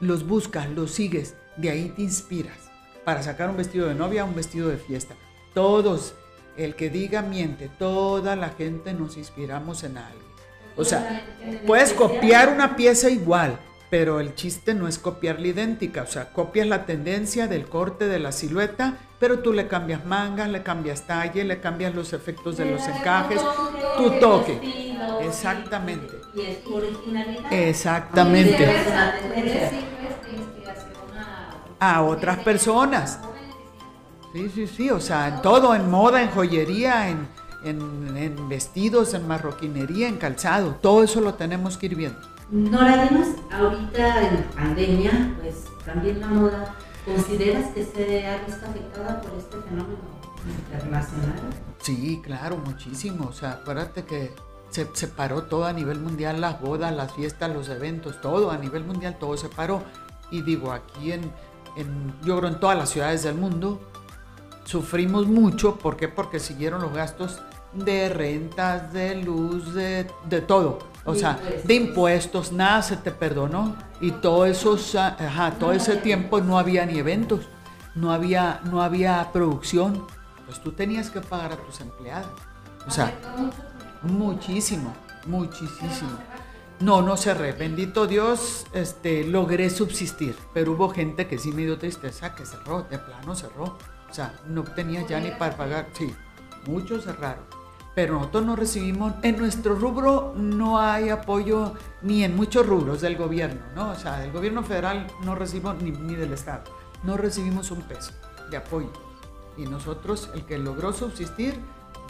los 0.01 0.27
buscas, 0.27 0.69
los 0.71 0.91
sigues, 0.91 1.37
de 1.57 1.71
ahí 1.71 1.89
te 1.91 2.03
inspiras 2.03 2.71
para 3.05 3.23
sacar 3.23 3.51
un 3.51 3.57
vestido 3.57 3.89
de 3.89 3.95
novia, 3.95 4.25
un 4.25 4.35
vestido 4.35 4.69
de 4.69 4.77
fiesta. 4.77 5.15
Todos, 5.55 6.15
el 6.57 6.75
que 6.75 6.91
diga 6.91 7.23
miente, 7.23 7.71
toda 7.79 8.37
la 8.37 8.51
gente 8.51 8.93
nos 8.93 9.17
inspiramos 9.17 9.85
en 9.85 9.99
alguien. 9.99 10.31
O 10.77 10.85
sea, 10.85 11.27
puedes 11.67 11.93
copiar 11.93 12.49
una 12.49 12.77
pieza 12.77 13.11
igual, 13.11 13.59
pero 13.91 14.21
el 14.21 14.37
chiste 14.37 14.73
no 14.73 14.87
es 14.87 14.99
copiarla 14.99 15.49
idéntica, 15.49 16.03
o 16.03 16.07
sea, 16.07 16.33
copias 16.33 16.69
la 16.69 16.87
tendencia 16.87 17.49
del 17.49 17.69
corte 17.69 18.07
de 18.07 18.21
la 18.21 18.31
silueta, 18.31 18.99
pero 19.19 19.41
tú 19.41 19.53
le 19.53 19.67
cambias 19.67 20.07
mangas, 20.07 20.49
le 20.49 20.63
cambias 20.63 21.07
talle, 21.07 21.45
le 21.45 21.61
cambias 21.61 21.95
los 21.95 22.13
efectos 22.13 22.57
de 22.57 22.71
los 22.71 22.87
encajes, 22.87 23.43
tu 23.97 24.11
toque. 24.21 24.97
Exactamente. 25.23 26.21
Y 26.35 26.41
es 26.43 26.65
tu 26.65 26.77
originalidad. 26.77 27.53
Exactamente. 27.53 28.67
A 31.81 32.03
otras 32.03 32.39
personas. 32.39 33.19
Sí, 34.33 34.49
sí, 34.55 34.67
sí, 34.69 34.91
o 34.91 35.01
sea, 35.01 35.27
en 35.27 35.43
todo, 35.43 35.75
en 35.75 35.91
moda, 35.91 36.23
en 36.23 36.31
joyería, 36.31 37.09
en, 37.09 37.29
en, 37.65 38.49
vestidos, 38.49 39.15
en 39.15 39.27
marroquinería, 39.27 40.07
en 40.07 40.17
calzado. 40.17 40.77
Todo 40.81 41.03
eso 41.03 41.21
lo 41.21 41.35
tenemos 41.35 41.77
que 41.77 41.87
ir 41.87 41.97
viendo. 41.97 42.21
Nora, 42.51 42.95
además, 42.95 43.29
ahorita 43.53 44.29
en 44.29 44.43
pandemia, 44.57 45.37
pues 45.41 45.67
también 45.85 46.19
la 46.19 46.27
moda, 46.27 46.75
¿consideras 47.05 47.73
que 47.73 47.85
se 47.85 48.27
ha 48.27 48.45
visto 48.45 48.67
afectada 48.67 49.21
por 49.21 49.39
este 49.39 49.57
fenómeno 49.59 49.99
internacional? 50.69 51.39
Sí, 51.81 52.21
claro, 52.25 52.57
muchísimo. 52.57 53.29
O 53.29 53.33
sea, 53.33 53.53
acuérdate 53.53 54.05
que 54.05 54.35
se, 54.71 54.89
se, 54.95 55.07
paró 55.07 55.45
todo 55.45 55.65
a 55.65 55.73
nivel 55.73 56.01
mundial, 56.01 56.41
las 56.41 56.61
bodas, 56.61 56.93
las 56.93 57.13
fiestas, 57.13 57.55
los 57.55 57.69
eventos, 57.69 58.21
todo 58.21 58.51
a 58.51 58.59
nivel 58.59 58.85
mundial, 58.85 59.17
todo 59.21 59.37
se 59.37 59.49
paró. 59.49 59.85
Y 60.33 60.43
digo, 60.43 60.73
aquí 60.73 61.13
en, 61.13 61.31
yo 62.25 62.37
creo 62.39 62.51
en 62.51 62.59
todas 62.59 62.77
las 62.77 62.91
ciudades 62.91 63.23
del 63.23 63.37
mundo, 63.37 63.81
sufrimos 64.65 65.29
mucho. 65.29 65.77
¿Por 65.77 65.97
qué? 65.97 66.09
Porque 66.09 66.41
siguieron 66.41 66.83
los 66.83 66.93
gastos 66.93 67.41
de 67.75 68.09
rentas, 68.09 68.93
de 68.93 69.23
luz, 69.23 69.73
de 69.73 70.05
todo. 70.49 70.90
O 71.05 71.15
sea, 71.15 71.39
de 71.65 71.75
impuestos, 71.75 72.53
nada 72.53 72.83
se 72.83 72.97
te 72.97 73.11
perdonó. 73.11 73.77
Y 74.01 74.13
todo, 74.13 74.45
eso, 74.47 74.79
ajá, 74.97 75.53
todo 75.59 75.73
ese 75.73 75.97
tiempo 75.97 76.41
no 76.41 76.59
había 76.59 76.87
ni 76.87 76.99
eventos, 76.99 77.41
no 77.95 78.13
había, 78.13 78.61
no 78.65 78.83
había 78.83 79.31
producción. 79.33 80.07
Pues 80.47 80.61
tú 80.61 80.73
tenías 80.73 81.11
que 81.11 81.21
pagar 81.21 81.53
a 81.53 81.57
tus 81.57 81.81
empleados. 81.81 82.31
O 82.87 82.91
sea, 82.91 83.13
muchísimo, 84.03 84.93
muchísimo. 85.27 86.11
No, 86.81 87.03
no 87.03 87.17
cerré. 87.17 87.53
Bendito 87.53 88.07
Dios, 88.07 88.67
este, 88.73 89.25
logré 89.25 89.69
subsistir. 89.69 90.35
Pero 90.55 90.73
hubo 90.73 90.89
gente 90.91 91.27
que 91.27 91.39
sí 91.39 91.53
me 91.53 91.63
dio 91.63 91.79
tristeza 91.79 92.35
que 92.35 92.47
cerró, 92.47 92.83
de 92.85 92.99
plano 92.99 93.35
cerró. 93.35 93.77
O 94.11 94.15
sea, 94.15 94.35
no 94.49 94.65
tenía 94.65 95.07
ya 95.07 95.21
ni 95.21 95.31
para 95.31 95.57
pagar. 95.57 95.89
Sí, 95.93 96.15
muchos 96.67 97.05
cerraron 97.05 97.60
pero 98.01 98.15
nosotros 98.15 98.47
no 98.47 98.57
recibimos, 98.57 99.13
en 99.21 99.37
nuestro 99.37 99.75
rubro 99.75 100.33
no 100.35 100.81
hay 100.81 101.11
apoyo 101.11 101.75
ni 102.01 102.25
en 102.25 102.35
muchos 102.35 102.67
rubros 102.67 103.03
del 103.03 103.15
gobierno, 103.15 103.61
¿no? 103.75 103.91
O 103.91 103.95
sea, 103.95 104.21
del 104.21 104.33
gobierno 104.33 104.63
federal 104.63 105.07
no 105.23 105.35
recibimos 105.35 105.83
ni, 105.83 105.91
ni 105.91 106.15
del 106.15 106.33
Estado, 106.33 106.65
no 107.03 107.19
recibimos 107.19 107.71
un 107.71 107.83
peso 107.83 108.13
de 108.51 108.57
apoyo. 108.57 108.91
Y 109.59 109.65
nosotros, 109.65 110.31
el 110.33 110.47
que 110.47 110.57
logró 110.57 110.95
subsistir, 110.95 111.61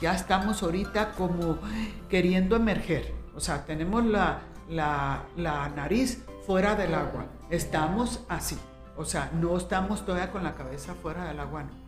ya 0.00 0.14
estamos 0.14 0.62
ahorita 0.62 1.10
como 1.14 1.58
queriendo 2.08 2.54
emerger. 2.54 3.12
O 3.34 3.40
sea, 3.40 3.64
tenemos 3.64 4.04
la, 4.04 4.42
la, 4.68 5.24
la 5.36 5.70
nariz 5.70 6.22
fuera 6.46 6.76
del 6.76 6.94
agua, 6.94 7.26
estamos 7.50 8.20
así. 8.28 8.56
O 8.96 9.04
sea, 9.04 9.32
no 9.34 9.56
estamos 9.56 10.06
todavía 10.06 10.30
con 10.30 10.44
la 10.44 10.54
cabeza 10.54 10.94
fuera 10.94 11.24
del 11.24 11.40
agua, 11.40 11.64
no 11.64 11.79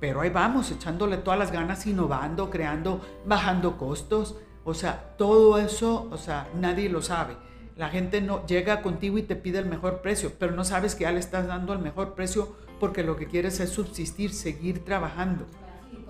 pero 0.00 0.22
ahí 0.22 0.30
vamos, 0.30 0.70
echándole 0.70 1.18
todas 1.18 1.38
las 1.38 1.52
ganas, 1.52 1.86
innovando, 1.86 2.50
creando, 2.50 3.00
bajando 3.26 3.76
costos. 3.76 4.36
O 4.64 4.74
sea, 4.74 5.14
todo 5.16 5.58
eso, 5.58 6.08
o 6.10 6.16
sea, 6.16 6.48
nadie 6.58 6.88
lo 6.88 7.02
sabe. 7.02 7.36
La 7.76 7.88
gente 7.88 8.20
no 8.20 8.46
llega 8.46 8.82
contigo 8.82 9.18
y 9.18 9.22
te 9.22 9.36
pide 9.36 9.58
el 9.58 9.66
mejor 9.66 10.00
precio, 10.00 10.32
pero 10.38 10.52
no 10.52 10.64
sabes 10.64 10.94
que 10.94 11.04
ya 11.04 11.12
le 11.12 11.20
estás 11.20 11.46
dando 11.46 11.72
el 11.72 11.78
mejor 11.78 12.14
precio 12.14 12.56
porque 12.78 13.02
lo 13.02 13.16
que 13.16 13.26
quieres 13.26 13.60
es 13.60 13.70
subsistir, 13.70 14.32
seguir 14.32 14.84
trabajando. 14.84 15.44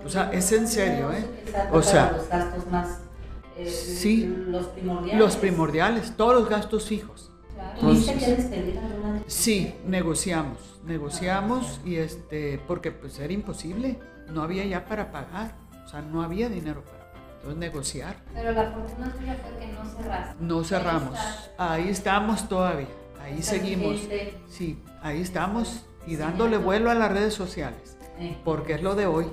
O 0.04 0.08
sea, 0.08 0.30
es 0.32 0.50
en 0.52 0.66
serio, 0.66 1.12
¿eh? 1.12 1.24
O 1.72 1.82
sea, 1.82 2.12
los 2.12 2.28
gastos 2.28 2.66
más 2.68 3.00
eh, 3.56 3.68
sí, 3.68 4.34
los 4.48 4.66
primordiales. 4.66 5.18
Los 5.18 5.36
primordiales, 5.36 6.16
todos 6.16 6.34
los 6.34 6.48
gastos 6.48 6.86
fijos. 6.86 7.30
¿Tuviste 7.78 8.14
que 8.14 8.36
despedir 8.36 8.78
alguna? 8.78 9.09
Sí, 9.30 9.72
negociamos, 9.86 10.80
negociamos 10.84 11.80
y 11.84 11.96
este, 11.96 12.60
porque 12.66 12.90
pues 12.90 13.16
era 13.20 13.32
imposible, 13.32 13.96
no 14.28 14.42
había 14.42 14.64
ya 14.64 14.84
para 14.84 15.12
pagar, 15.12 15.54
o 15.84 15.88
sea, 15.88 16.02
no 16.02 16.22
había 16.22 16.48
dinero 16.48 16.84
para 16.84 17.12
pagar, 17.12 17.22
entonces 17.36 17.58
negociar. 17.58 18.16
Pero 18.34 18.50
la 18.50 18.72
fortuna 18.72 19.12
tuya 19.12 19.36
fue 19.40 19.56
que 19.60 19.72
no 19.72 19.84
cerraste. 19.84 20.44
No 20.44 20.64
cerramos, 20.64 21.18
ahí 21.58 21.88
estamos 21.90 22.48
todavía, 22.48 22.88
ahí 23.22 23.40
seguimos, 23.40 24.00
sí, 24.48 24.82
ahí 25.00 25.22
estamos 25.22 25.86
y 26.08 26.16
dándole 26.16 26.58
vuelo 26.58 26.90
a 26.90 26.94
las 26.94 27.12
redes 27.12 27.32
sociales, 27.32 27.96
porque 28.44 28.74
es 28.74 28.82
lo 28.82 28.96
de 28.96 29.06
hoy. 29.06 29.26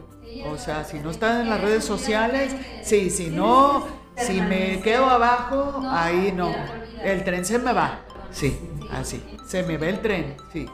O 0.46 0.58
sea, 0.58 0.84
si 0.84 1.00
no 1.00 1.10
están 1.10 1.42
en 1.42 1.50
las 1.50 1.60
redes 1.60 1.84
sociales, 1.84 2.56
sí, 2.84 3.10
si 3.10 3.32
no, 3.32 3.88
si 4.16 4.42
me 4.42 4.80
quedo 4.80 5.10
abajo, 5.10 5.82
ahí 5.90 6.32
no, 6.36 6.54
el 7.04 7.24
tren 7.24 7.44
se 7.46 7.58
me 7.58 7.74
va. 7.74 8.02
Sí, 8.30 8.60
así. 8.92 9.24
Se 9.46 9.64
me 9.64 9.78
ve 9.78 9.90
el 9.90 10.02
tren, 10.02 10.38
sí. 10.52 10.68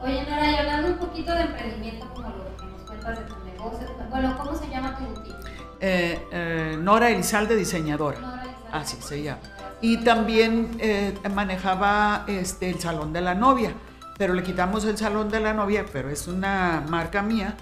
Oye, 0.00 0.24
Nora, 0.24 0.50
y 0.50 0.54
hablando 0.54 0.88
un 0.88 0.98
poquito 0.98 1.32
de 1.32 1.42
emprendimiento, 1.42 2.08
como 2.14 2.28
lo 2.28 2.56
que 2.56 2.64
nos 2.64 2.82
cuentas 2.82 3.18
de 3.18 3.24
tu 3.24 3.34
negocio, 3.44 3.86
bueno, 4.08 4.36
¿cómo 4.38 4.56
se 4.56 4.68
llama 4.68 4.96
tu 4.96 5.04
boutique? 5.04 5.36
Eh, 5.80 6.26
eh, 6.32 6.78
Nora 6.80 7.10
Elizalde, 7.10 7.56
diseñadora. 7.56 8.18
Nora 8.18 8.42
Elizalde. 8.42 8.68
Así 8.72 8.96
se 9.00 9.22
llama. 9.22 9.40
Y 9.82 9.98
también 9.98 10.76
eh, 10.78 11.14
manejaba 11.34 12.24
este, 12.26 12.70
el 12.70 12.80
Salón 12.80 13.12
de 13.12 13.20
la 13.20 13.34
Novia, 13.34 13.72
pero 14.18 14.34
le 14.34 14.42
quitamos 14.42 14.84
el 14.84 14.98
Salón 14.98 15.30
de 15.30 15.40
la 15.40 15.54
Novia, 15.54 15.86
pero 15.90 16.10
es 16.10 16.28
una 16.28 16.84
marca 16.88 17.22
mía 17.22 17.56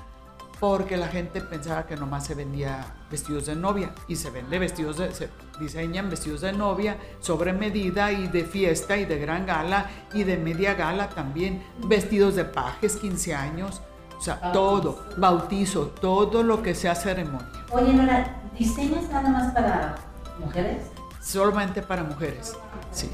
porque 0.59 0.96
la 0.96 1.09
gente 1.09 1.40
pensaba 1.40 1.87
que 1.87 1.96
nomás 1.96 2.27
se 2.27 2.35
vendía 2.35 2.85
vestidos 3.11 3.47
de 3.47 3.57
novia 3.57 3.90
y 4.07 4.16
se 4.16 4.31
vende 4.31 4.59
vestidos 4.59 4.99
de, 4.99 5.14
se 5.14 5.31
diseñan 5.59 6.11
vestidos 6.11 6.42
de 6.42 6.53
novia 6.53 6.97
sobre 7.21 7.53
medida 7.53 8.12
y 8.12 8.29
de 8.29 8.44
fiesta 8.44 8.97
y 8.97 9.05
de 9.05 9.18
gran 9.18 9.47
gala 9.47 9.87
y 10.12 10.25
de 10.25 10.37
media 10.37 10.75
gala 10.75 11.09
también, 11.09 11.62
vestidos 11.87 12.37
de 12.37 12.44
pajes, 12.44 12.97
15 12.97 13.35
años, 13.35 13.81
o 14.16 14.21
sea, 14.21 14.53
todo, 14.53 15.05
bautizo, 15.16 15.87
todo 16.01 16.42
lo 16.42 16.62
que 16.62 16.75
sea 16.75 16.94
ceremonia. 16.94 17.49
Oye, 17.71 17.92
Nora, 17.92 18.40
¿diseñas 18.59 19.09
nada 19.11 19.29
más 19.29 19.53
para 19.53 19.94
mujeres? 20.38 20.83
Solamente 21.23 21.83
para 21.83 22.03
mujeres, 22.03 22.55
sí. 22.90 23.11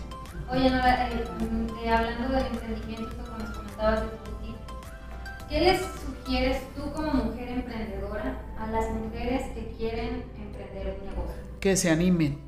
Oye, 0.50 0.70
Nora, 0.70 1.09
eh, 1.09 1.24
eh, 1.83 1.90
hablando 1.90 2.35
del 2.35 2.46
emprendimiento, 2.46 3.11
como 3.24 3.38
nos 3.38 3.57
comentabas 3.57 4.00
de 4.00 4.07
tu 4.09 4.35
¿Qué 5.48 5.61
les 5.61 5.83
sugieres 5.83 6.62
tú 6.74 6.90
como 6.92 7.12
mujer 7.12 7.48
emprendedora 7.48 8.38
a 8.64 8.70
las 8.70 8.90
mujeres 8.90 9.42
que 9.55 9.74
quieren 9.77 10.24
emprender 10.37 10.96
un 11.00 11.07
negocio? 11.09 11.42
Que 11.61 11.77
se 11.77 11.90
animen, 11.90 12.38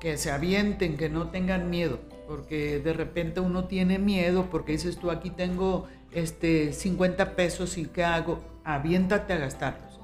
que 0.00 0.16
se 0.16 0.30
avienten, 0.30 0.96
que 0.96 1.08
no 1.08 1.28
tengan 1.28 1.70
miedo, 1.70 1.98
porque 2.28 2.80
de 2.80 2.92
repente 2.92 3.40
uno 3.40 3.64
tiene 3.64 3.98
miedo 3.98 4.48
porque 4.50 4.72
dices 4.72 4.98
tú 4.98 5.10
aquí 5.10 5.30
tengo 5.30 5.86
este 6.12 6.72
50 6.72 7.34
pesos 7.36 7.78
y 7.78 7.86
qué 7.86 8.04
hago, 8.04 8.40
aviéntate 8.64 9.32
a 9.32 9.38
gastarlos. 9.38 10.00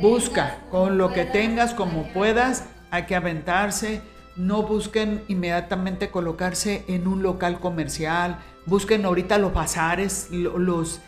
Busca 0.00 0.58
con 0.70 0.98
lo 0.98 1.12
que 1.12 1.24
tengas 1.24 1.74
como 1.74 2.12
puedas, 2.12 2.64
hay 2.90 3.04
que 3.04 3.14
aventarse, 3.14 4.00
no 4.36 4.62
busquen 4.62 5.22
inmediatamente 5.28 6.10
colocarse 6.10 6.84
en 6.88 7.06
un 7.06 7.22
local 7.22 7.60
comercial, 7.60 8.38
busquen 8.66 9.04
ahorita 9.04 9.38
los 9.38 9.52
bazares, 9.52 10.28
los 10.30 11.00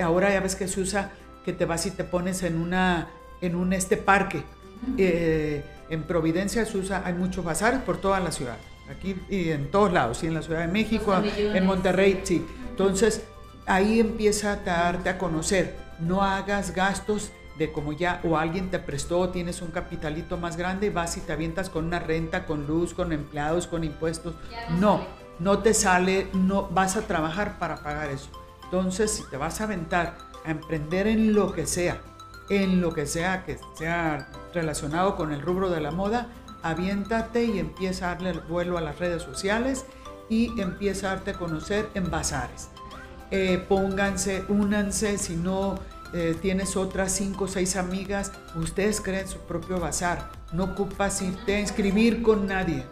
ahora 0.00 0.32
ya 0.32 0.40
ves 0.40 0.56
que 0.56 0.68
se 0.68 0.80
usa 0.80 1.10
que 1.44 1.52
te 1.52 1.64
vas 1.64 1.86
y 1.86 1.90
te 1.90 2.04
pones 2.04 2.42
en, 2.42 2.60
una, 2.60 3.08
en 3.40 3.54
un 3.54 3.72
este 3.72 3.96
parque. 3.96 4.42
Eh, 4.96 5.64
en 5.90 6.02
Providencia 6.04 6.64
se 6.64 6.78
usa, 6.78 7.02
hay 7.04 7.14
muchos 7.14 7.44
bazares 7.44 7.80
por 7.80 7.98
toda 7.98 8.20
la 8.20 8.30
ciudad, 8.30 8.56
aquí 8.90 9.16
y 9.28 9.50
en 9.50 9.70
todos 9.70 9.92
lados, 9.92 10.22
y 10.22 10.26
en 10.26 10.34
la 10.34 10.42
Ciudad 10.42 10.60
de 10.60 10.68
México, 10.68 11.14
en 11.36 11.66
Monterrey, 11.66 12.20
sí. 12.24 12.44
Entonces, 12.70 13.24
ahí 13.66 14.00
empieza 14.00 14.52
a 14.52 14.56
darte 14.56 15.08
a 15.08 15.18
conocer. 15.18 15.76
No 15.98 16.22
hagas 16.22 16.74
gastos 16.74 17.32
de 17.58 17.72
como 17.72 17.92
ya 17.92 18.20
o 18.22 18.38
alguien 18.38 18.70
te 18.70 18.78
prestó, 18.78 19.30
tienes 19.30 19.62
un 19.62 19.72
capitalito 19.72 20.36
más 20.36 20.56
grande, 20.56 20.90
vas 20.90 21.16
y 21.16 21.20
te 21.20 21.32
avientas 21.32 21.68
con 21.68 21.86
una 21.86 21.98
renta, 21.98 22.46
con 22.46 22.66
luz, 22.66 22.94
con 22.94 23.12
empleados, 23.12 23.66
con 23.66 23.82
impuestos. 23.82 24.34
No, 24.78 25.04
no 25.40 25.58
te 25.58 25.74
sale, 25.74 26.28
no 26.32 26.68
vas 26.68 26.96
a 26.96 27.02
trabajar 27.02 27.58
para 27.58 27.82
pagar 27.82 28.10
eso. 28.10 28.30
Entonces, 28.64 29.10
si 29.10 29.24
te 29.24 29.36
vas 29.36 29.60
a 29.60 29.64
aventar 29.64 30.16
a 30.44 30.50
emprender 30.50 31.08
en 31.08 31.34
lo 31.34 31.52
que 31.52 31.66
sea, 31.66 32.00
en 32.50 32.80
lo 32.80 32.92
que 32.92 33.06
sea 33.06 33.44
que 33.44 33.58
sea 33.74 34.28
relacionado 34.54 35.16
con 35.16 35.32
el 35.32 35.42
rubro 35.42 35.70
de 35.70 35.80
la 35.80 35.90
moda, 35.90 36.28
aviéntate 36.62 37.44
y 37.44 37.58
empieza 37.58 38.06
a 38.06 38.14
darle 38.14 38.30
el 38.30 38.40
vuelo 38.40 38.78
a 38.78 38.80
las 38.80 38.98
redes 38.98 39.22
sociales 39.22 39.84
y 40.28 40.60
empieza 40.60 41.10
a 41.10 41.16
darte 41.16 41.32
a 41.32 41.34
conocer 41.34 41.88
en 41.94 42.10
bazares. 42.10 42.70
Eh, 43.30 43.62
pónganse, 43.68 44.44
únanse, 44.48 45.18
si 45.18 45.36
no 45.36 45.78
eh, 46.14 46.34
tienes 46.40 46.76
otras 46.76 47.12
cinco 47.12 47.44
o 47.44 47.48
seis 47.48 47.76
amigas, 47.76 48.32
ustedes 48.56 49.00
creen 49.00 49.28
su 49.28 49.38
propio 49.40 49.78
bazar. 49.78 50.30
No 50.52 50.64
ocupas 50.64 51.20
irte 51.20 51.56
a 51.56 51.60
inscribir 51.60 52.22
con 52.22 52.46
nadie. 52.46 52.84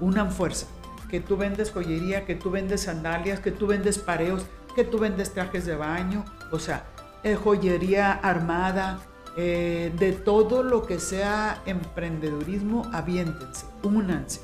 Unan 0.00 0.32
fuerza. 0.32 0.66
Que 1.10 1.20
tú 1.20 1.36
vendes 1.36 1.70
joyería, 1.70 2.24
que 2.24 2.34
tú 2.34 2.50
vendes 2.50 2.82
sandalias, 2.82 3.40
que 3.40 3.50
tú 3.50 3.66
vendes 3.66 3.98
pareos, 3.98 4.46
que 4.74 4.84
tú 4.84 4.98
vendes 4.98 5.34
trajes 5.34 5.66
de 5.66 5.76
baño, 5.76 6.24
o 6.50 6.58
sea, 6.58 6.86
eh, 7.24 7.36
joyería 7.36 8.12
armada, 8.12 9.00
eh, 9.36 9.90
de 9.98 10.12
todo 10.12 10.62
lo 10.62 10.84
que 10.84 11.00
sea 11.00 11.62
emprendedurismo, 11.64 12.90
aviéntense, 12.92 13.64
únanse. 13.82 14.42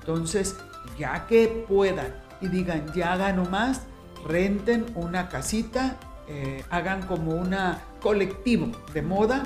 Entonces, 0.00 0.56
ya 0.98 1.26
que 1.26 1.64
puedan 1.66 2.14
y 2.40 2.48
digan, 2.48 2.84
ya 2.94 3.16
gano 3.16 3.44
más, 3.46 3.82
renten 4.26 4.86
una 4.94 5.28
casita, 5.28 5.96
eh, 6.28 6.62
hagan 6.70 7.02
como 7.02 7.32
una 7.32 7.80
colectivo 8.00 8.72
de 8.92 9.00
moda 9.00 9.44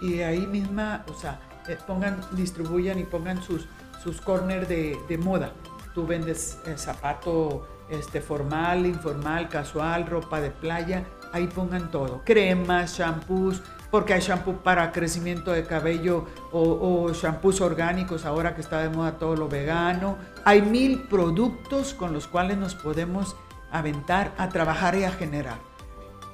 y 0.00 0.22
ahí 0.22 0.46
misma, 0.46 1.04
o 1.08 1.14
sea, 1.14 1.40
pongan, 1.86 2.20
distribuyan 2.32 2.98
y 2.98 3.04
pongan 3.04 3.40
sus, 3.42 3.68
sus 4.02 4.20
de, 4.66 4.98
de 5.08 5.18
moda. 5.18 5.52
Tú 5.94 6.06
vendes 6.06 6.58
zapato 6.76 7.68
este, 7.90 8.20
formal, 8.20 8.86
informal, 8.86 9.48
casual, 9.48 10.06
ropa 10.06 10.40
de 10.40 10.50
playa, 10.50 11.04
ahí 11.32 11.46
pongan 11.46 11.90
todo. 11.90 12.22
Cremas, 12.24 12.98
shampoos, 12.98 13.62
porque 13.90 14.14
hay 14.14 14.20
shampoo 14.20 14.56
para 14.62 14.92
crecimiento 14.92 15.52
de 15.52 15.64
cabello 15.64 16.26
o, 16.50 16.62
o 17.06 17.12
shampoos 17.12 17.60
orgánicos, 17.60 18.24
ahora 18.24 18.54
que 18.54 18.60
está 18.60 18.80
de 18.80 18.88
moda 18.88 19.18
todo 19.18 19.36
lo 19.36 19.48
vegano. 19.48 20.16
Hay 20.44 20.62
mil 20.62 21.02
productos 21.02 21.94
con 21.94 22.12
los 22.12 22.26
cuales 22.26 22.56
nos 22.56 22.74
podemos 22.74 23.36
aventar 23.70 24.32
a 24.38 24.48
trabajar 24.48 24.94
y 24.94 25.04
a 25.04 25.10
generar. 25.10 25.58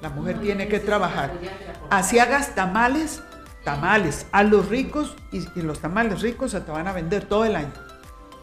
La 0.01 0.09
mujer 0.09 0.39
tiene 0.39 0.67
que 0.67 0.79
trabajar. 0.79 1.31
Así 1.89 2.19
hagas 2.19 2.55
tamales, 2.55 3.21
tamales 3.63 4.25
a 4.31 4.43
los 4.43 4.69
ricos 4.69 5.15
y, 5.31 5.45
y 5.59 5.61
los 5.61 5.79
tamales 5.79 6.21
ricos 6.21 6.51
se 6.51 6.61
te 6.61 6.71
van 6.71 6.87
a 6.87 6.93
vender 6.93 7.25
todo 7.25 7.45
el 7.45 7.55
año. 7.55 7.73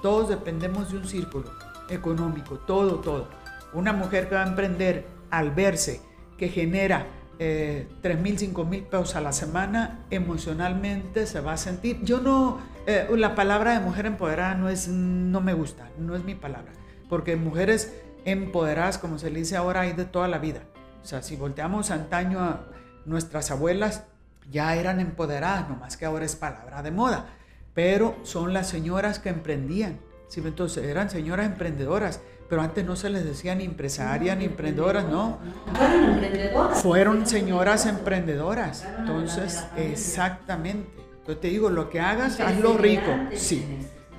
Todos 0.02 0.28
dependemos 0.28 0.90
de 0.90 0.98
un 0.98 1.06
círculo 1.06 1.50
económico, 1.88 2.56
todo, 2.58 2.96
todo. 2.96 3.28
Una 3.72 3.92
mujer 3.92 4.28
que 4.28 4.34
va 4.34 4.44
a 4.44 4.48
emprender 4.48 5.06
al 5.30 5.50
verse 5.50 6.02
que 6.36 6.48
genera 6.48 7.06
eh, 7.38 7.88
3 8.00 8.20
mil, 8.20 8.38
5 8.38 8.64
mil 8.64 8.82
pesos 8.84 9.14
a 9.16 9.20
la 9.20 9.32
semana, 9.32 10.00
emocionalmente 10.10 11.26
se 11.26 11.40
va 11.40 11.52
a 11.52 11.56
sentir. 11.56 12.00
Yo 12.02 12.20
no, 12.20 12.58
eh, 12.86 13.06
la 13.16 13.34
palabra 13.34 13.78
de 13.78 13.80
mujer 13.80 14.06
empoderada 14.06 14.54
no 14.54 14.68
es, 14.68 14.88
no 14.88 15.40
me 15.40 15.52
gusta, 15.52 15.90
no 15.98 16.16
es 16.16 16.24
mi 16.24 16.34
palabra, 16.34 16.72
porque 17.08 17.36
mujeres 17.36 17.92
empoderadas, 18.24 18.98
como 18.98 19.18
se 19.18 19.30
le 19.30 19.40
dice 19.40 19.56
ahora, 19.56 19.82
hay 19.82 19.92
de 19.92 20.04
toda 20.04 20.28
la 20.28 20.38
vida. 20.38 20.62
O 21.02 21.06
sea, 21.06 21.22
si 21.22 21.36
volteamos 21.36 21.90
antaño 21.90 22.40
a 22.40 22.66
nuestras 23.04 23.50
abuelas, 23.50 24.04
ya 24.50 24.74
eran 24.76 25.00
empoderadas, 25.00 25.68
nomás 25.68 25.96
que 25.96 26.06
ahora 26.06 26.24
es 26.24 26.36
palabra 26.36 26.82
de 26.82 26.90
moda, 26.90 27.26
pero 27.74 28.16
son 28.22 28.52
las 28.52 28.68
señoras 28.68 29.18
que 29.18 29.28
emprendían. 29.28 29.98
¿sí? 30.28 30.40
Entonces 30.44 30.84
eran 30.84 31.10
señoras 31.10 31.46
emprendedoras, 31.46 32.20
pero 32.48 32.62
antes 32.62 32.84
no 32.84 32.96
se 32.96 33.10
les 33.10 33.24
decía 33.24 33.54
ni 33.54 33.64
empresaria 33.64 34.34
ni 34.36 34.44
emprendedoras, 34.44 35.06
no. 35.06 35.38
Fueron 35.74 36.04
emprendedoras. 36.04 36.82
Fueron 36.82 37.26
señoras 37.26 37.86
emprendedoras. 37.86 38.86
Entonces, 38.98 39.64
exactamente. 39.76 40.88
Entonces 41.18 41.40
te 41.40 41.48
digo, 41.48 41.70
lo 41.70 41.90
que 41.90 42.00
hagas, 42.00 42.38
hazlo 42.40 42.76
rico. 42.76 43.10
Sí, 43.34 43.64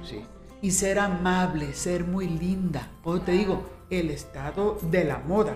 sí. 0.04 0.24
Y 0.62 0.72
ser 0.72 1.00
amable, 1.00 1.74
ser 1.74 2.04
muy 2.04 2.28
linda. 2.28 2.90
Pues 3.04 3.24
te 3.24 3.32
digo, 3.32 3.64
el 3.90 4.10
estado 4.10 4.78
de 4.82 5.06
la 5.06 5.20
moda 5.20 5.56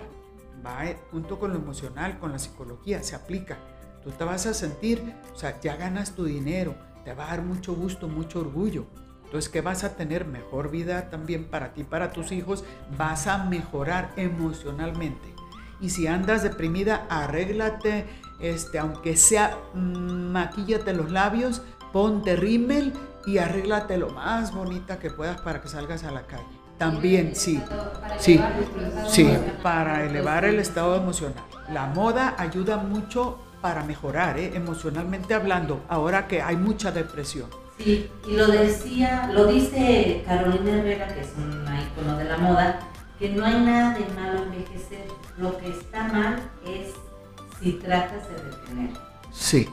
va 0.64 0.84
junto 1.10 1.38
con 1.38 1.52
lo 1.52 1.58
emocional, 1.58 2.18
con 2.18 2.32
la 2.32 2.38
psicología, 2.38 3.02
se 3.02 3.14
aplica. 3.14 3.58
Tú 4.02 4.10
te 4.10 4.24
vas 4.24 4.46
a 4.46 4.54
sentir, 4.54 5.14
o 5.34 5.38
sea, 5.38 5.60
ya 5.60 5.76
ganas 5.76 6.12
tu 6.12 6.24
dinero, 6.24 6.74
te 7.04 7.14
va 7.14 7.24
a 7.26 7.28
dar 7.28 7.42
mucho 7.42 7.74
gusto, 7.74 8.08
mucho 8.08 8.40
orgullo. 8.40 8.86
Entonces, 9.32 9.50
que 9.50 9.62
vas 9.62 9.82
a 9.82 9.96
tener 9.96 10.26
mejor 10.26 10.70
vida 10.70 11.08
también 11.08 11.46
para 11.46 11.72
ti, 11.72 11.84
para 11.84 12.12
tus 12.12 12.32
hijos, 12.32 12.64
vas 12.98 13.26
a 13.26 13.38
mejorar 13.44 14.12
emocionalmente. 14.16 15.34
Y 15.80 15.88
si 15.88 16.06
andas 16.06 16.42
deprimida, 16.42 17.06
arréglate, 17.08 18.04
este, 18.40 18.78
aunque 18.78 19.16
sea, 19.16 19.56
mm, 19.72 20.32
maquíllate 20.32 20.92
los 20.92 21.10
labios, 21.10 21.62
ponte 21.94 22.36
rímel 22.36 22.92
y 23.24 23.38
arréglate 23.38 23.96
lo 23.96 24.10
más 24.10 24.52
bonita 24.52 24.98
que 24.98 25.08
puedas 25.08 25.40
para 25.40 25.62
que 25.62 25.68
salgas 25.68 26.04
a 26.04 26.10
la 26.10 26.26
calle. 26.26 26.44
También, 26.76 27.34
sí, 27.34 27.58
sí, 28.18 28.38
sí, 29.08 29.30
para 29.62 30.04
elevar 30.04 30.44
el 30.44 30.58
estado 30.58 30.94
emocional. 30.94 31.42
La 31.72 31.86
moda 31.86 32.34
ayuda 32.36 32.76
mucho 32.76 33.38
para 33.62 33.84
mejorar, 33.84 34.38
¿eh? 34.38 34.50
emocionalmente 34.54 35.32
hablando, 35.32 35.82
ahora 35.88 36.26
que 36.26 36.42
hay 36.42 36.56
mucha 36.56 36.90
depresión. 36.90 37.48
Sí, 37.78 38.10
y 38.28 38.32
lo 38.36 38.48
decía, 38.48 39.30
lo 39.32 39.46
dice 39.46 40.22
Carolina 40.26 40.78
Herrera, 40.78 41.08
que 41.14 41.20
es 41.20 41.30
una 41.36 41.80
icono 41.80 42.18
de 42.18 42.24
la 42.24 42.36
moda, 42.36 42.80
que 43.18 43.30
no 43.30 43.44
hay 43.44 43.60
nada 43.60 43.94
de 43.94 44.04
malo 44.20 44.42
envejecer. 44.42 45.06
Lo 45.38 45.56
que 45.56 45.70
está 45.70 46.08
mal 46.08 46.42
es 46.66 46.92
si 47.60 47.72
tratas 47.74 48.28
de 48.28 48.34
detener. 48.34 48.90
Sí. 49.32 49.68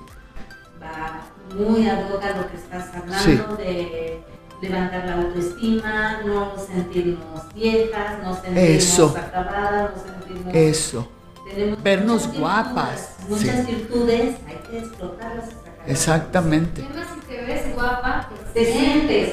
Va 0.81 1.21
muy 1.53 1.89
a 1.89 1.95
boca 2.07 2.37
lo 2.37 2.49
que 2.49 2.57
estás 2.57 2.95
hablando 2.95 3.57
de 3.57 4.23
levantar 4.61 5.05
la 5.05 5.15
autoestima, 5.15 6.21
no 6.25 6.53
sentirnos 6.57 7.53
viejas, 7.53 8.23
no 8.23 8.33
sentirnos 8.35 8.83
Eso. 8.83 9.17
acabadas, 9.17 9.91
no 9.95 10.03
sentirnos... 10.03 10.53
Eso. 10.53 11.09
Tenemos 11.53 11.83
Vernos 11.83 12.27
muchas 12.27 12.39
guapas, 12.39 13.15
Muchas 13.27 13.65
sí. 13.65 13.75
virtudes, 13.75 14.35
hay 14.47 14.55
que 14.69 14.79
explotarlas. 14.79 15.45
Exactamente. 15.87 16.83
Además, 16.85 17.07
si 17.15 17.27
te 17.27 17.41
ves 17.45 17.75
guapa, 17.75 18.29
Te 18.53 18.65
sientes, 18.65 19.29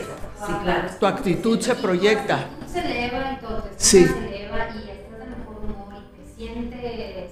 sí, 0.46 0.52
claro. 0.62 0.88
Tu 1.00 1.06
actitud 1.06 1.60
se 1.60 1.74
proyecta. 1.74 2.46
Se 2.72 2.80
eleva 2.80 3.32
y 3.32 3.36
todo, 3.44 3.68
Sí. 3.76 4.04
se 4.04 4.18
eleva 4.18 4.68
y 4.74 4.90
estás 4.90 5.18
de 5.18 5.26
mejor 5.36 5.56
humor 5.64 5.94
y 6.02 6.22
te 6.22 6.34
sientes 6.36 7.30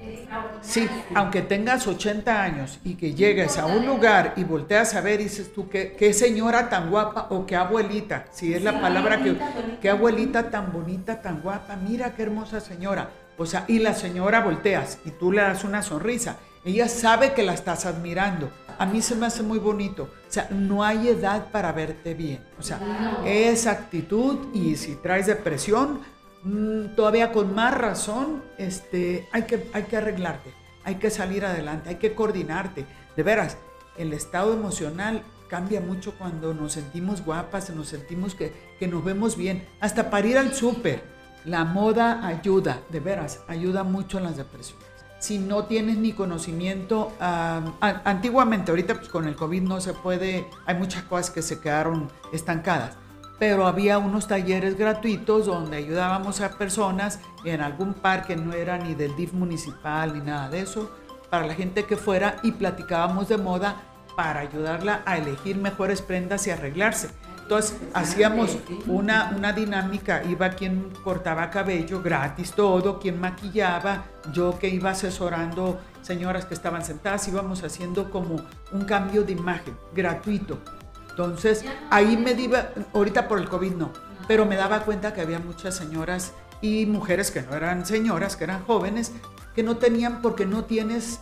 extraordinaria. 0.00 0.58
Sí, 0.62 0.88
aunque 1.14 1.42
tengas 1.42 1.86
80 1.86 2.42
años 2.42 2.80
y 2.84 2.94
que 2.94 3.14
llegues 3.14 3.56
a 3.58 3.66
un 3.66 3.86
lugar 3.86 4.34
y 4.36 4.44
volteas 4.44 4.94
a 4.94 5.00
ver 5.00 5.20
y 5.20 5.24
dices 5.24 5.52
tú, 5.52 5.68
qué, 5.68 5.94
qué 5.96 6.12
señora 6.12 6.68
tan 6.68 6.90
guapa 6.90 7.28
o 7.30 7.46
qué 7.46 7.54
abuelita, 7.56 8.24
si 8.32 8.52
es 8.52 8.62
la 8.62 8.80
palabra 8.80 9.22
que, 9.22 9.36
qué 9.80 9.90
abuelita 9.90 10.50
tan 10.50 10.72
bonita, 10.72 11.22
tan 11.22 11.40
guapa, 11.40 11.76
mira 11.76 12.14
qué 12.14 12.22
hermosa 12.24 12.60
señora. 12.60 13.10
O 13.38 13.46
sea, 13.46 13.64
y 13.68 13.78
la 13.78 13.94
señora 13.94 14.40
volteas 14.40 14.98
y 15.04 15.10
tú 15.10 15.32
le 15.32 15.42
das 15.42 15.64
una 15.64 15.82
sonrisa. 15.82 16.38
Ella 16.64 16.88
sabe 16.88 17.32
que 17.32 17.42
la 17.42 17.54
estás 17.54 17.86
admirando. 17.86 18.50
A 18.78 18.86
mí 18.86 19.02
se 19.02 19.16
me 19.16 19.26
hace 19.26 19.42
muy 19.42 19.58
bonito. 19.58 20.04
O 20.04 20.32
sea, 20.32 20.48
no 20.50 20.84
hay 20.84 21.08
edad 21.08 21.50
para 21.50 21.72
verte 21.72 22.14
bien. 22.14 22.44
O 22.58 22.62
sea, 22.62 22.80
esa 23.24 23.72
actitud 23.72 24.38
y 24.54 24.76
si 24.76 24.94
traes 24.96 25.26
depresión, 25.26 26.00
mm, 26.44 26.94
todavía 26.94 27.32
con 27.32 27.54
más 27.54 27.76
razón, 27.76 28.44
este, 28.58 29.28
hay, 29.32 29.42
que, 29.42 29.68
hay 29.72 29.84
que 29.84 29.96
arreglarte, 29.96 30.52
hay 30.84 30.96
que 30.96 31.10
salir 31.10 31.44
adelante, 31.44 31.88
hay 31.88 31.96
que 31.96 32.14
coordinarte. 32.14 32.86
De 33.16 33.22
veras, 33.22 33.56
el 33.98 34.12
estado 34.12 34.52
emocional 34.52 35.22
cambia 35.48 35.80
mucho 35.80 36.14
cuando 36.16 36.54
nos 36.54 36.72
sentimos 36.72 37.24
guapas, 37.24 37.70
nos 37.70 37.88
sentimos 37.88 38.34
que, 38.34 38.52
que 38.78 38.88
nos 38.88 39.04
vemos 39.04 39.36
bien, 39.36 39.66
hasta 39.80 40.10
para 40.10 40.26
ir 40.26 40.38
al 40.38 40.54
súper. 40.54 41.11
La 41.44 41.64
moda 41.64 42.24
ayuda, 42.24 42.80
de 42.90 43.00
veras, 43.00 43.40
ayuda 43.48 43.82
mucho 43.82 44.18
en 44.18 44.24
las 44.24 44.36
depresiones. 44.36 44.86
Si 45.18 45.38
no 45.38 45.64
tienes 45.64 45.98
ni 45.98 46.12
conocimiento, 46.12 47.12
antiguamente, 47.20 48.70
ahorita 48.70 48.94
pues 48.94 49.08
con 49.08 49.26
el 49.26 49.36
COVID 49.36 49.62
no 49.62 49.80
se 49.80 49.92
puede, 49.92 50.46
hay 50.66 50.76
muchas 50.76 51.02
cosas 51.04 51.30
que 51.30 51.42
se 51.42 51.60
quedaron 51.60 52.10
estancadas, 52.32 52.96
pero 53.38 53.66
había 53.66 53.98
unos 53.98 54.28
talleres 54.28 54.76
gratuitos 54.76 55.46
donde 55.46 55.76
ayudábamos 55.76 56.40
a 56.40 56.58
personas 56.58 57.20
en 57.44 57.60
algún 57.60 57.94
parque, 57.94 58.36
no 58.36 58.52
era 58.52 58.78
ni 58.78 58.94
del 58.94 59.16
DIF 59.16 59.32
municipal 59.32 60.14
ni 60.14 60.20
nada 60.20 60.48
de 60.48 60.60
eso, 60.60 60.90
para 61.30 61.46
la 61.46 61.54
gente 61.54 61.84
que 61.84 61.96
fuera 61.96 62.36
y 62.42 62.52
platicábamos 62.52 63.28
de 63.28 63.38
moda 63.38 63.76
para 64.16 64.40
ayudarla 64.40 65.02
a 65.06 65.18
elegir 65.18 65.56
mejores 65.56 66.02
prendas 66.02 66.46
y 66.46 66.50
arreglarse. 66.50 67.10
Entonces 67.52 67.76
hacíamos 67.92 68.56
una, 68.86 69.34
una 69.36 69.52
dinámica, 69.52 70.22
iba 70.24 70.48
quien 70.48 70.88
cortaba 71.04 71.50
cabello 71.50 72.00
gratis, 72.00 72.52
todo, 72.52 72.98
quien 72.98 73.20
maquillaba, 73.20 74.04
yo 74.32 74.58
que 74.58 74.70
iba 74.70 74.88
asesorando 74.88 75.78
señoras 76.00 76.46
que 76.46 76.54
estaban 76.54 76.82
sentadas, 76.82 77.28
íbamos 77.28 77.62
haciendo 77.62 78.10
como 78.10 78.36
un 78.72 78.84
cambio 78.86 79.22
de 79.22 79.32
imagen 79.32 79.76
gratuito. 79.94 80.60
Entonces 81.10 81.62
ahí 81.90 82.16
me 82.16 82.32
diva, 82.32 82.70
ahorita 82.94 83.28
por 83.28 83.38
el 83.38 83.50
COVID 83.50 83.72
no, 83.72 83.92
pero 84.26 84.46
me 84.46 84.56
daba 84.56 84.80
cuenta 84.80 85.12
que 85.12 85.20
había 85.20 85.38
muchas 85.38 85.76
señoras 85.76 86.32
y 86.62 86.86
mujeres 86.86 87.30
que 87.30 87.42
no 87.42 87.54
eran 87.54 87.84
señoras, 87.84 88.34
que 88.34 88.44
eran 88.44 88.64
jóvenes, 88.64 89.12
que 89.54 89.62
no 89.62 89.76
tenían 89.76 90.22
porque 90.22 90.46
no 90.46 90.64
tienes, 90.64 91.20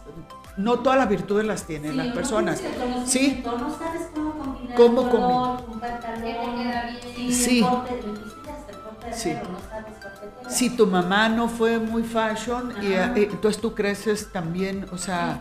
no 0.57 0.81
todas 0.81 0.99
las 0.99 1.09
virtudes 1.09 1.47
las 1.47 1.65
tienen 1.65 1.93
Sí, 1.93 1.97
las 1.97 2.07
no 2.09 2.15
personas. 2.15 2.61
el 2.61 3.07
Sí, 3.07 3.43
No 3.45 3.71
sabes 3.79 4.09
cómo 4.15 4.33
combinar 4.35 4.77
¿Cómo 4.77 5.11
color, 5.11 5.61
bien. 6.23 7.33
Sí, 7.33 7.33
Sí. 7.33 7.65
Sí. 9.15 9.33
no 9.35 9.71
si 10.51 10.71
tu 10.71 10.87
mamá 10.87 11.29
no 11.29 11.49
fue 11.49 11.79
muy 11.79 12.03
fashion, 12.03 12.75
y, 12.83 12.93
eh, 12.93 13.29
entonces 13.33 13.61
tú 13.63 13.73
creces 13.75 14.33
también, 14.33 14.85
o 14.93 14.99
sea, 14.99 15.41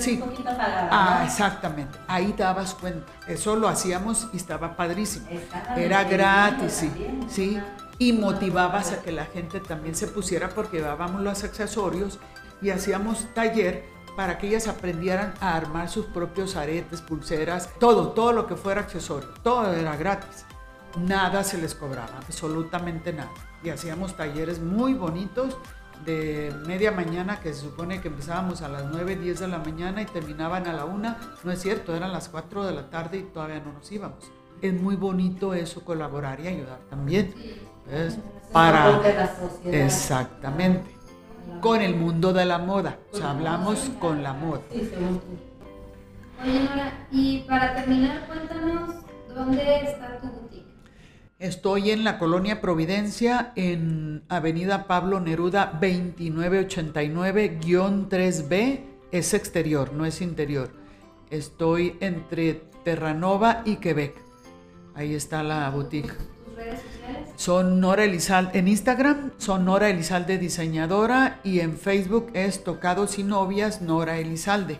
sí. 0.00 0.14
un 0.22 0.30
poquito 0.30 0.48
apagada, 0.50 0.88
Ah, 0.90 1.16
¿no? 1.20 1.26
exactamente. 1.26 1.98
Ahí 2.08 2.32
te 2.32 2.42
dabas 2.42 2.74
cuenta. 2.74 3.06
Eso 3.28 3.54
lo 3.56 3.68
hacíamos 3.68 4.28
y 4.32 4.38
estaba 4.38 4.74
padrísimo. 4.74 5.26
Estaba 5.30 5.76
Era 5.76 6.04
bien, 6.04 6.16
gratis, 6.16 6.72
sí. 6.72 6.90
Sí. 7.28 7.60
Y 7.98 8.12
motivabas 8.14 8.92
a 8.92 9.02
que 9.02 9.12
la 9.12 9.26
gente 9.26 9.60
también 9.60 9.94
se 9.94 10.06
pusiera 10.06 10.48
porque 10.48 10.78
llevábamos 10.78 11.20
los 11.22 11.44
accesorios 11.44 12.18
y 12.62 12.70
hacíamos 12.70 13.26
taller 13.34 13.84
para 14.16 14.38
que 14.38 14.48
ellas 14.48 14.66
aprendieran 14.66 15.34
a 15.40 15.54
armar 15.54 15.88
sus 15.88 16.06
propios 16.06 16.56
aretes, 16.56 17.02
pulseras, 17.02 17.70
todo, 17.78 18.08
todo 18.08 18.32
lo 18.32 18.46
que 18.46 18.56
fuera 18.56 18.80
accesorio. 18.80 19.28
Todo 19.42 19.72
era 19.72 19.96
gratis. 19.96 20.46
Nada 20.98 21.44
se 21.44 21.58
les 21.58 21.74
cobraba, 21.74 22.16
absolutamente 22.16 23.12
nada. 23.12 23.30
Y 23.62 23.68
hacíamos 23.68 24.16
talleres 24.16 24.60
muy 24.60 24.94
bonitos 24.94 25.58
de 26.04 26.54
media 26.66 26.92
mañana, 26.92 27.40
que 27.40 27.52
se 27.52 27.60
supone 27.60 28.00
que 28.00 28.08
empezábamos 28.08 28.62
a 28.62 28.68
las 28.68 28.84
9, 28.86 29.16
10 29.16 29.40
de 29.40 29.48
la 29.48 29.58
mañana 29.58 30.00
y 30.02 30.06
terminaban 30.06 30.66
a 30.66 30.72
la 30.72 30.86
1. 30.86 31.16
No 31.44 31.52
es 31.52 31.60
cierto, 31.60 31.94
eran 31.94 32.12
las 32.12 32.28
4 32.30 32.64
de 32.64 32.72
la 32.72 32.88
tarde 32.88 33.18
y 33.18 33.22
todavía 33.24 33.60
no 33.60 33.72
nos 33.74 33.90
íbamos. 33.92 34.30
Es 34.62 34.72
muy 34.80 34.96
bonito 34.96 35.52
eso, 35.52 35.84
colaborar 35.84 36.40
y 36.40 36.48
ayudar 36.48 36.78
también. 36.88 37.34
Para... 38.52 39.00
Exactamente. 39.64 40.95
Con 41.60 41.82
el 41.82 41.94
mundo 41.94 42.32
de 42.32 42.44
la 42.44 42.58
moda. 42.58 42.98
O 43.12 43.16
sea, 43.16 43.30
hablamos 43.30 43.90
con 43.98 44.22
la 44.22 44.32
moda. 44.32 44.62
Sí, 44.72 44.88
según 44.90 45.20
tú. 45.20 45.26
Oye, 46.42 46.60
Nora, 46.60 47.06
y 47.10 47.40
para 47.40 47.74
terminar, 47.74 48.26
cuéntanos 48.26 48.94
dónde 49.34 49.80
está 49.82 50.18
tu 50.20 50.28
boutique. 50.28 50.66
Estoy 51.38 51.90
en 51.90 52.04
la 52.04 52.18
colonia 52.18 52.60
Providencia, 52.60 53.52
en 53.56 54.22
Avenida 54.28 54.86
Pablo 54.86 55.18
Neruda 55.20 55.78
2989-3B. 55.80 58.80
Es 59.12 59.34
exterior, 59.34 59.92
no 59.92 60.06
es 60.06 60.20
interior. 60.20 60.70
Estoy 61.30 61.96
entre 62.00 62.54
Terranova 62.84 63.62
y 63.64 63.76
Quebec. 63.76 64.14
Ahí 64.94 65.14
está 65.14 65.42
la 65.42 65.68
boutique. 65.70 66.12
¿Tus 66.44 66.54
redes 66.54 66.80
sociales? 66.80 66.95
Son 67.36 67.80
Nora 67.80 68.04
Elizalde. 68.04 68.58
En 68.58 68.68
Instagram 68.68 69.32
son 69.38 69.64
Nora 69.66 69.90
Elizalde 69.90 70.38
Diseñadora 70.38 71.40
y 71.44 71.60
en 71.60 71.76
Facebook 71.78 72.30
es 72.34 72.64
Tocados 72.64 73.18
y 73.18 73.24
Novias 73.24 73.82
Nora 73.82 74.18
Elizalde. 74.18 74.78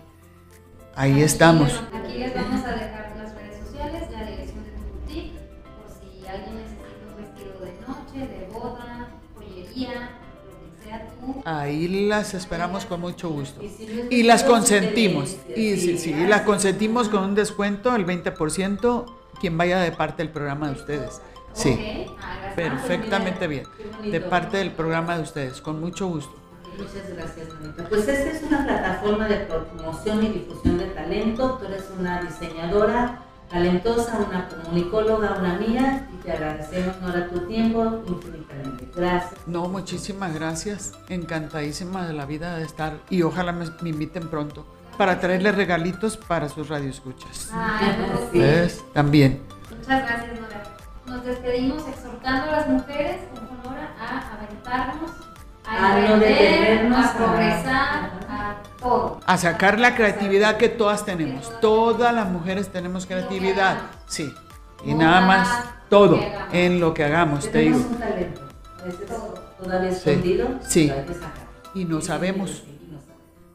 Ahí 0.95 1.13
Aquí, 1.13 1.23
estamos. 1.23 1.83
aquí 1.93 2.19
les 2.19 2.35
vamos 2.35 2.65
a 2.65 2.71
dejar 2.71 3.13
las 3.19 3.35
redes 3.35 3.67
sociales, 3.67 4.11
la 4.11 4.25
dirección 4.25 4.65
de 4.65 4.71
tu 4.71 4.83
boutique, 4.99 5.39
por 5.77 5.91
si 5.91 6.27
alguien 6.27 6.57
necesita 6.57 6.85
un 7.11 7.23
vestido 7.23 7.61
de 7.61 7.73
noche, 7.87 8.33
de 8.33 8.49
boda, 8.51 9.09
joyería, 9.35 10.11
lo 10.47 10.79
que 10.79 10.85
sea 10.85 11.09
tú. 11.21 11.43
Ahí 11.45 12.07
las 12.09 12.33
esperamos 12.33 12.87
con 12.87 13.03
mucho 13.03 13.29
gusto. 13.29 13.63
Y, 13.63 13.69
si 13.69 14.23
las 14.23 14.43
gusto, 14.43 14.55
consentimos. 14.55 15.37
Y 15.55 15.77
sí, 15.77 15.99
sí, 15.99 16.13
y 16.13 16.27
las 16.27 16.43
consentimos 16.43 17.11
con 17.11 17.25
un 17.25 17.35
descuento, 17.35 17.95
el 17.95 18.07
20%, 18.07 19.05
quien 19.39 19.59
vaya 19.59 19.81
de 19.81 19.93
parte 19.93 20.23
del 20.23 20.33
programa 20.33 20.69
de 20.69 20.73
ustedes. 20.81 21.21
Sí, 21.57 22.07
ah, 22.21 22.53
perfectamente 22.55 23.47
bien. 23.47 23.65
De 24.03 24.21
parte 24.21 24.59
del 24.59 24.73
programa 24.73 25.17
de 25.17 25.23
ustedes, 25.23 25.61
con 25.61 25.81
mucho 25.81 26.07
gusto. 26.07 26.35
Muchas 26.77 27.09
gracias, 27.17 27.49
Anita. 27.59 27.89
Pues 27.89 28.07
esta 28.07 28.31
es 28.31 28.43
una 28.43 28.65
plataforma 28.65 29.27
de 29.27 29.37
promoción 29.37 30.25
y 30.25 30.29
difusión 30.29 30.79
de 30.79 30.87
talento. 30.87 31.59
Tú 31.59 31.67
eres 31.67 31.85
una 31.99 32.21
diseñadora 32.21 33.23
talentosa, 33.49 34.19
una 34.19 34.49
comunicóloga, 34.49 35.37
una 35.39 35.55
amiga, 35.55 36.07
y 36.13 36.23
te 36.23 36.33
agradecemos, 36.33 37.01
Nora, 37.01 37.29
tu 37.29 37.41
tiempo 37.47 38.03
infinitamente. 38.07 38.89
Gracias. 38.95 39.41
No, 39.47 39.69
muchísimas 39.69 40.35
gracias. 40.35 40.93
Encantadísima 41.09 42.07
de 42.07 42.13
la 42.13 42.27
vida 42.27 42.57
de 42.59 42.65
estar 42.65 42.99
y 43.09 43.23
ojalá 43.23 43.53
me, 43.53 43.67
me 43.81 43.91
inviten 43.91 44.29
pronto 44.29 44.67
para 44.99 45.21
traerles 45.21 45.55
regalitos 45.55 46.17
para 46.17 46.49
sus 46.49 46.69
radioescuchas. 46.69 47.51
No, 47.53 48.19
Sí. 48.33 48.81
También. 48.93 49.43
Muchas 49.71 50.03
gracias, 50.03 50.41
Nora. 50.41 50.63
Nos 51.17 51.25
despedimos 51.25 51.83
exhortando 51.89 52.51
a 52.51 52.57
las 52.57 52.69
mujeres, 52.69 53.17
como 53.35 53.63
Nora, 53.65 53.89
a 53.99 54.35
aventarnos, 54.37 55.11
a 55.65 55.87
A 55.95 55.99
emprender, 55.99 56.93
a 56.93 57.13
progresar, 57.17 58.11
a- 58.29 58.51
a 58.51 58.63
todo. 58.79 59.21
A 59.27 59.39
sacar 59.39 59.79
la 59.81 59.95
creatividad 59.95 60.59
que 60.59 60.69
todas 60.69 61.07
tenemos. 61.07 61.59
Todas 61.61 62.15
las 62.15 62.29
mujeres 62.29 62.69
tenemos 62.69 63.07
creatividad. 63.07 63.79
Sí. 64.07 64.31
Y 64.85 64.93
nada 64.93 65.23
más 65.23 65.65
todo 65.89 66.21
en 66.53 66.81
lo 66.81 66.93
que 66.93 67.05
hagamos, 67.05 67.45
te 67.45 67.51
Tenemos 67.51 67.79
digo. 67.79 67.91
un 67.93 67.99
talento, 67.99 68.41
veces 68.85 69.07
todavía 69.59 69.93
Sí. 69.93 70.11
escondido, 70.11 70.49
Sí. 70.69 70.93
Y 71.75 71.85
no 71.87 72.01
sabemos. 72.03 72.63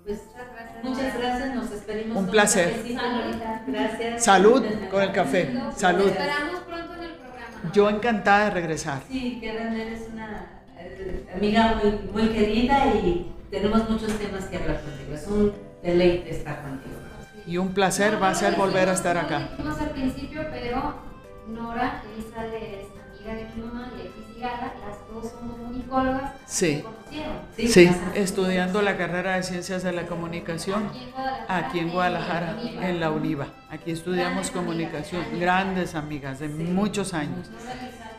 Pues, 0.04 0.20
Muchas 0.24 0.54
gracias. 0.54 0.84
muchas 0.84 1.14
Nora. 1.14 1.28
gracias, 1.30 1.56
nos 1.56 1.70
despedimos. 1.70 2.18
Un 2.18 2.24
con 2.24 2.32
placer. 2.32 2.84
Gracias. 3.68 4.24
Salud 4.24 4.64
con 4.90 5.02
el 5.04 5.12
café. 5.12 5.46
Nos 5.54 5.76
Salud. 5.76 6.08
esperamos 6.10 6.60
pronto 6.62 6.94
en 6.96 7.04
el 7.04 7.12
programa. 7.12 7.48
Nora. 7.51 7.51
Yo 7.74 7.90
encantada 7.90 8.46
de 8.46 8.52
regresar. 8.52 9.02
Sí, 9.10 9.40
Karen, 9.44 9.74
eres 9.74 10.08
una 10.12 10.46
eh, 10.78 11.30
amiga 11.36 11.80
muy, 11.82 11.92
muy 12.12 12.34
querida 12.34 12.88
y 12.88 13.32
tenemos 13.50 13.90
muchos 13.90 14.18
temas 14.18 14.46
que 14.46 14.58
hablar 14.58 14.82
contigo. 14.82 15.14
Es 15.14 15.28
un 15.28 15.54
deleite 15.84 16.32
estar 16.32 16.62
contigo. 16.62 16.96
Y 17.46 17.58
un 17.58 17.74
placer 17.74 18.22
va 18.22 18.30
a 18.30 18.36
ser 18.36 18.56
volver 18.56 18.90
a 18.90 18.94
estar 18.94 19.18
acá. 19.18 19.50
Dijimos 19.52 19.80
al 19.80 19.90
principio, 19.92 20.46
pero 20.52 20.96
Nora 21.48 22.04
Elizalde 22.14 22.82
es 22.82 22.88
amiga 23.20 23.36
de 23.36 23.56
mi 23.56 23.64
mamá 23.64 23.92
y 23.98 24.08
X 24.08 24.40
Gala, 24.40 24.74
las 24.86 25.08
dos 25.14 25.32
son 25.32 25.50
Sí. 26.46 26.78
¿Se 26.78 26.84
conocieron? 26.84 27.42
Sí, 27.58 27.90
estudiando 28.16 28.82
la 28.82 28.98
carrera 28.98 29.36
de 29.36 29.44
Ciencias 29.44 29.84
de 29.84 29.92
la 29.92 30.06
Comunicación 30.06 30.90
aquí 31.48 31.80
en 31.80 31.90
Guadalajara, 31.90 32.58
en 32.82 33.00
la 33.00 33.12
UNIVA. 33.12 33.48
Aquí 33.70 33.92
estudiamos 33.92 34.52
comunicación. 34.52 35.24
Grandes 35.40 35.96
amigas 35.96 36.40
de 36.40 36.48
muchos 36.48 37.14
años. 37.14 37.50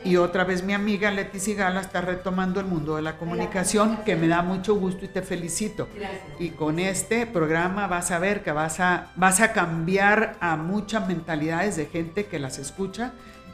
Y 0.05 0.17
otra 0.17 0.43
vez 0.45 0.65
mi 0.65 0.75
amiga 0.75 1.13
Leti 1.13 1.39
Sigala 1.39 1.81
está 1.81 2.01
retomando 2.01 2.59
el 2.59 2.67
mundo 2.67 2.97
de 2.97 3.03
la 3.03 3.17
comunicación, 3.17 3.99
que 4.05 4.17
me 4.17 4.27
da 4.27 4.43
mucho 4.43 4.75
gusto 4.75 5.05
y 5.05 5.09
te 5.09 5.23
felicito. 5.23 5.89
Gracias. 5.95 6.23
Y 6.41 6.51
con 6.51 6.81
este 6.81 7.25
programa 7.27 7.87
vas 7.87 8.11
a 8.11 8.19
ver 8.19 8.43
que 8.43 8.51
vas 8.51 8.81
a, 8.81 9.13
vas 9.15 9.41
a 9.41 9.53
cambiar 9.53 10.37
a 10.41 10.57
muchas 10.57 11.07
mentalidades 11.07 11.77
de 11.77 11.87
gente 11.87 12.27
que 12.27 12.41
las 12.41 12.59
escucha 12.59 13.13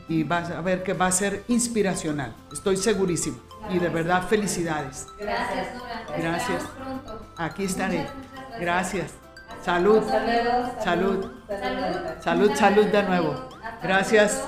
y 0.09 0.25
vas 0.25 0.51
a 0.51 0.61
ver 0.61 0.83
que 0.83 0.95
va 0.95 1.07
a 1.07 1.13
ser 1.13 1.45
inspiracional. 1.49 2.35
Estoy 2.53 2.77
segurísimo. 2.77 3.39
Y 3.71 3.79
de 3.79 3.89
verdad, 3.89 4.23
felicidades. 4.27 5.07
Gracias, 5.19 5.75
Nora. 5.75 6.03
Gracias. 6.17 6.63
pronto. 6.65 7.27
Aquí 7.37 7.65
estaré. 7.65 7.99
Muchas, 7.99 8.15
muchas 8.17 8.61
Gracias. 8.61 9.13
Salud. 9.63 10.03
luego. 10.03 10.73
Salud. 10.83 11.31
Salud. 11.49 11.97
Salud, 12.21 12.55
salud 12.55 12.87
de 12.87 13.03
nuevo. 13.03 13.49
Gracias. 13.83 14.43